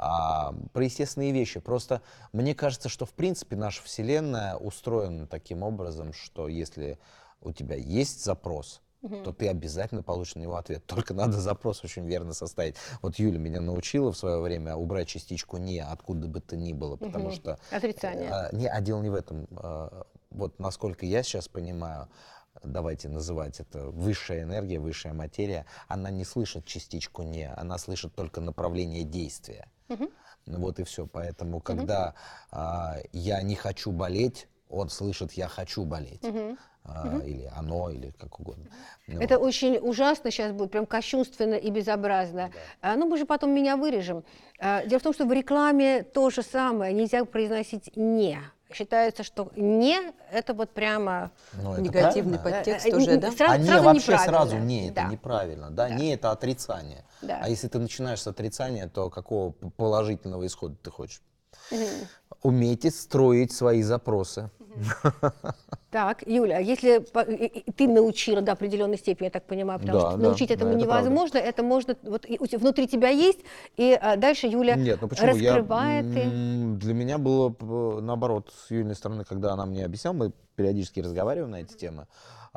[0.03, 1.61] а про естественные вещи.
[1.61, 6.99] Просто мне кажется, что в принципе наша Вселенная устроена таким образом, что если
[7.41, 8.83] у тебя есть запрос,
[9.25, 10.85] то ты обязательно получишь на него ответ.
[10.87, 12.77] Только надо запрос очень верно составить.
[13.01, 16.97] Вот Юля меня научила в свое время убрать частичку «не» откуда бы то ни было,
[16.97, 18.29] потому что Отрицание.
[18.29, 19.47] а, не, а дело не в этом.
[19.57, 22.09] А, Вот насколько я сейчас понимаю,
[22.63, 28.41] давайте называть это высшая энергия, высшая материя, она не слышит частичку «не», она слышит только
[28.41, 29.69] направление действия.
[29.89, 31.07] Ну Вот и все.
[31.07, 32.15] Поэтому, когда
[32.51, 36.23] а, я не хочу болеть, он слышит «я хочу болеть».
[36.25, 36.59] Мгм.
[36.85, 38.67] А, Или оно, или как угодно.
[39.07, 39.47] Ну Это вот.
[39.47, 42.51] очень ужасно сейчас будет, прям кощунственно и безобразно.
[42.81, 44.25] А, ну, мы же потом меня вырежем.
[44.59, 46.93] А, дело в том, что в рекламе то же самое.
[46.93, 48.41] Нельзя произносить «не».
[48.75, 51.31] Считается, что «не»— это вот прямо...
[51.63, 52.59] Ну, это Негативный правильно.
[52.59, 53.31] подтекст э, э, уже, да?
[53.33, 55.05] сразу- а не сразу вообще сразу не, это Да.
[55.09, 55.71] неправильно.
[55.71, 55.95] Да, Да.
[55.95, 57.05] не это отрицание.
[57.21, 57.41] Да.
[57.43, 61.23] А если ты начинаешь с отрицания, то какого положительного исхода ты хочешь?
[61.71, 61.87] Мгм.
[62.43, 64.51] Умейте строить свои запросы.
[65.91, 67.05] Так, Юля, а если
[67.77, 70.71] ты научила до определенной степени, я так понимаю, потому Да, что да, научить да, этому
[70.71, 73.41] это невозможно, это можно, вот внутри тебя есть,
[73.77, 75.37] и а, дальше Юля Нет, ну почему?
[75.37, 76.77] Я, раскрывает и...
[76.79, 77.55] для меня было
[78.01, 82.07] наоборот с Юлиной стороны, когда она мне объясняла, мы периодически разговариваем на эти темы,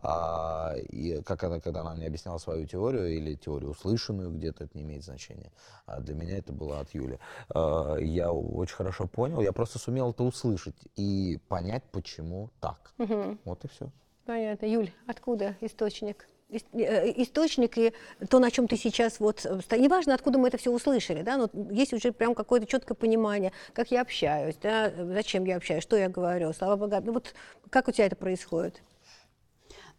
[0.08, 4.78] а, и как она, когда она мне объясняла свою теорию или теорию услышанную где-то, это
[4.78, 5.52] не имеет значения.
[5.86, 7.20] А для меня это было от Юли.
[7.54, 12.94] А, я очень хорошо понял, я просто сумел это услышать и понять, почему так.
[12.98, 13.40] Мгм.
[13.46, 13.90] Вот и все.
[14.26, 14.66] Понятно.
[14.66, 16.28] Юль, откуда источник?
[16.50, 17.94] Ис- э, Источник и
[18.30, 19.46] то, на чем ты сейчас вот...
[19.46, 23.52] э, Неважно, откуда мы это все услышали, да, но есть уже прям какое-то четкое понимание,
[23.74, 26.96] как я общаюсь, да, зачем я общаюсь, что я говорю, слава богу.
[27.04, 27.34] Ну вот
[27.72, 28.82] как у тебя это происходит?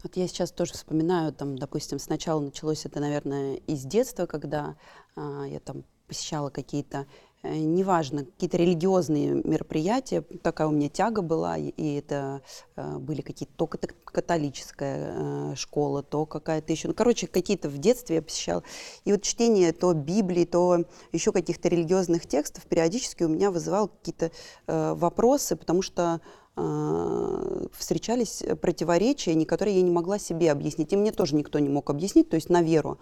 [0.03, 4.77] Вот я сейчас тоже вспоминаю, там, допустим, сначала началось это, наверное, из детства, когда
[5.17, 7.07] а, я там посещала какие-то,
[7.55, 12.43] неважно, какие-то религиозные мероприятия, такая у меня тяга была, и, это
[12.77, 18.17] э, были какие-то, то католическая э, школа, то какая-то еще, ну, короче, какие-то в детстве
[18.17, 18.63] я посещала.
[19.05, 24.31] И вот чтение то Библии, то еще каких-то религиозных текстов периодически у меня вызывало какие-то
[24.67, 26.21] э, вопросы, потому что
[26.57, 30.93] э, встречались противоречия, которые я не могла себе объяснить.
[30.93, 32.99] И мне тоже никто не мог объяснить, то есть на веру.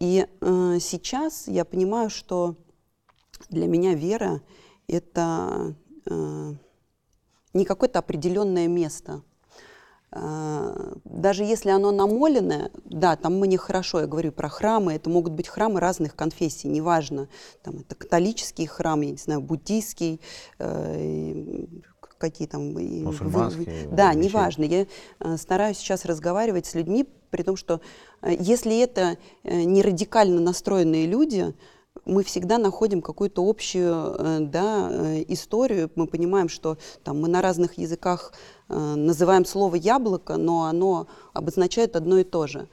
[0.00, 2.56] И э, сейчас я понимаю, что
[3.50, 4.40] для меня вера—
[4.88, 5.74] это
[6.10, 6.52] э,
[7.52, 9.22] не какое-то определенное место.
[10.12, 15.32] Э, Даже если оно намоленное, да, там мне хорошо, я говорю про храмы, это могут
[15.32, 17.28] быть храмы разных конфессий, неважно,
[17.62, 20.20] там это католический храм, я не знаю, буддийский,
[20.58, 21.64] э,
[22.18, 22.72] какие там...
[22.74, 23.64] вы- Мусульманский,
[23.96, 24.64] Да, неважно.
[24.64, 24.86] Я
[25.20, 27.80] э, стараюсь сейчас разговаривать с людьми, при том, что
[28.22, 31.54] э, если это э, не радикально настроенные люди,
[32.04, 35.90] мы всегда находим какую-то общую э, да, э, историю.
[35.94, 38.32] Мы понимаем, что там, мы на разных языках
[38.68, 42.68] э, называем слово яблоко, но оно обозначает одно и то же.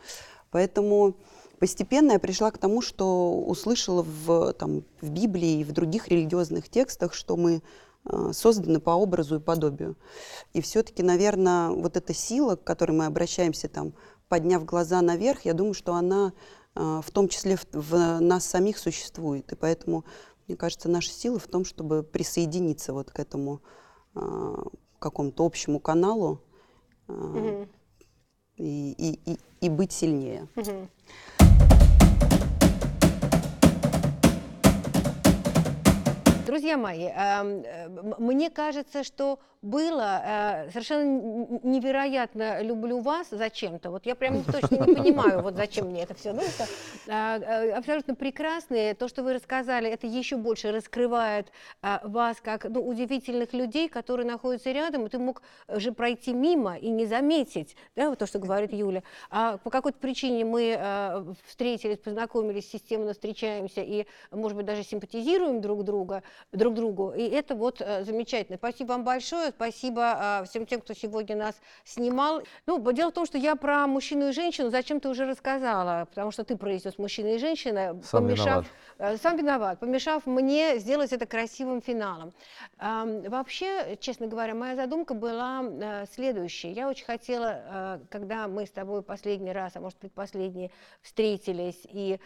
[0.49, 1.15] Поэтому
[1.59, 6.69] постепенно я пришла к тому, что услышала в, там, в Библии и в других религиозных
[6.69, 7.61] текстах, что мы
[8.31, 9.95] созданы по образу и подобию.
[10.53, 13.93] И все-таки, наверное, вот эта сила, к которой мы обращаемся, там,
[14.27, 16.33] подняв глаза наверх, я думаю, что она
[16.75, 19.51] в том числе в, в нас самих существует.
[19.51, 20.05] И поэтому,
[20.47, 23.61] мне кажется, наша сила в том, чтобы присоединиться вот к этому
[24.15, 24.55] э,
[24.99, 26.41] какому-то общему каналу
[27.07, 27.69] э, Мгм.
[28.57, 30.47] и, и- и- и быть сильнее.
[30.55, 30.89] Мгм.
[36.51, 37.87] Друзья мои, эм, э,
[38.17, 43.89] мне кажется, что было э, совершенно невероятно люблю вас зачем-то.
[43.89, 46.65] Вот я прям точно не понимаю, вот зачем мне это все нужно.
[47.07, 48.95] Э, Абсолютно прекрасные.
[48.95, 54.71] То, что вы рассказали, это еще больше раскрывает вас как ну, удивительных людей, которые находятся
[54.71, 58.73] рядом, и ты мог же пройти мимо и не заметить, да, вот то, что говорит
[58.73, 59.03] Юля.
[59.29, 65.85] А по какой-то причине мы встретились, познакомились, системно встречаемся и, может быть, даже симпатизируем друг
[65.85, 67.11] друга, друг другу.
[67.11, 68.57] И это вот э, замечательно.
[68.57, 72.43] Спасибо вам большое, спасибо э, всем тем, кто сегодня нас снимал.
[72.65, 76.31] Ну, дело в том, что я про мужчину и женщину зачем ты уже рассказала, потому
[76.31, 78.65] что ты произнес мужчина и женщина, Сам помешав, виноват.
[78.97, 82.33] э, сам виноват, помешав мне сделать это красивым финалом.
[82.79, 85.63] Вообще, честно говоря, моя задумка была
[86.13, 86.71] следующей.
[86.71, 90.71] Я очень хотела, когда мы с тобой последний раз, а может предпоследний,
[91.01, 92.19] встретились, и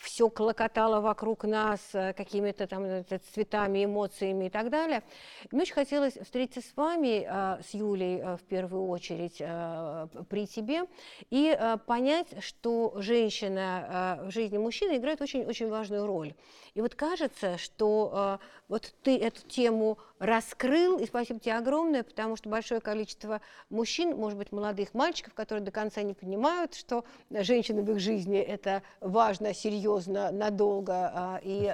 [0.00, 5.02] все клокотало вокруг нас какими-то там цветами, эмоциями и так далее,
[5.50, 10.46] мне очень хотелось встретиться с вами, э, с Юлей э, в первую очередь, э, при
[10.46, 10.82] тебе,
[11.30, 16.34] и понять, что женщина в жизни мужчины играет очень-очень важную роль.
[16.74, 22.48] И вот кажется, что вот ты эту тему раскрыл, и спасибо тебе огромное, потому что
[22.48, 27.90] большое количество мужчин, может быть, молодых мальчиков, которые до конца не понимают, что женщины в
[27.90, 31.72] их жизни это важно, серьезно, надолго, а, и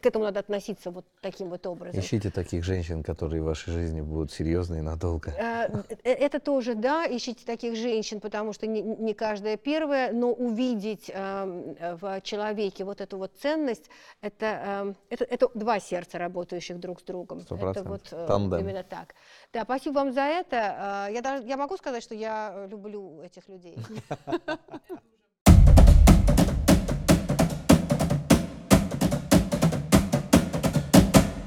[0.00, 2.00] к этому надо относиться вот таким вот образом.
[2.00, 5.30] Ищите таких женщин, которые в вашей жизни будут серьезные надолго.
[5.36, 5.68] Э,
[6.04, 11.10] э, Это тоже, да, ищите таких женщин, потому что не, не каждая первая, но увидеть
[11.12, 13.90] эм, в человеке вот эту вот ценность,
[14.22, 17.40] это, эм, это, это два сердца, работающих друг с другом.
[17.40, 17.90] Сто Это процентов.
[17.92, 18.58] вот э, Тандем.
[18.60, 19.14] именно так.
[19.52, 21.06] Да, спасибо вам за это.
[21.08, 23.76] Э, Я, даже, я могу сказать, что я э, люблю этих людей.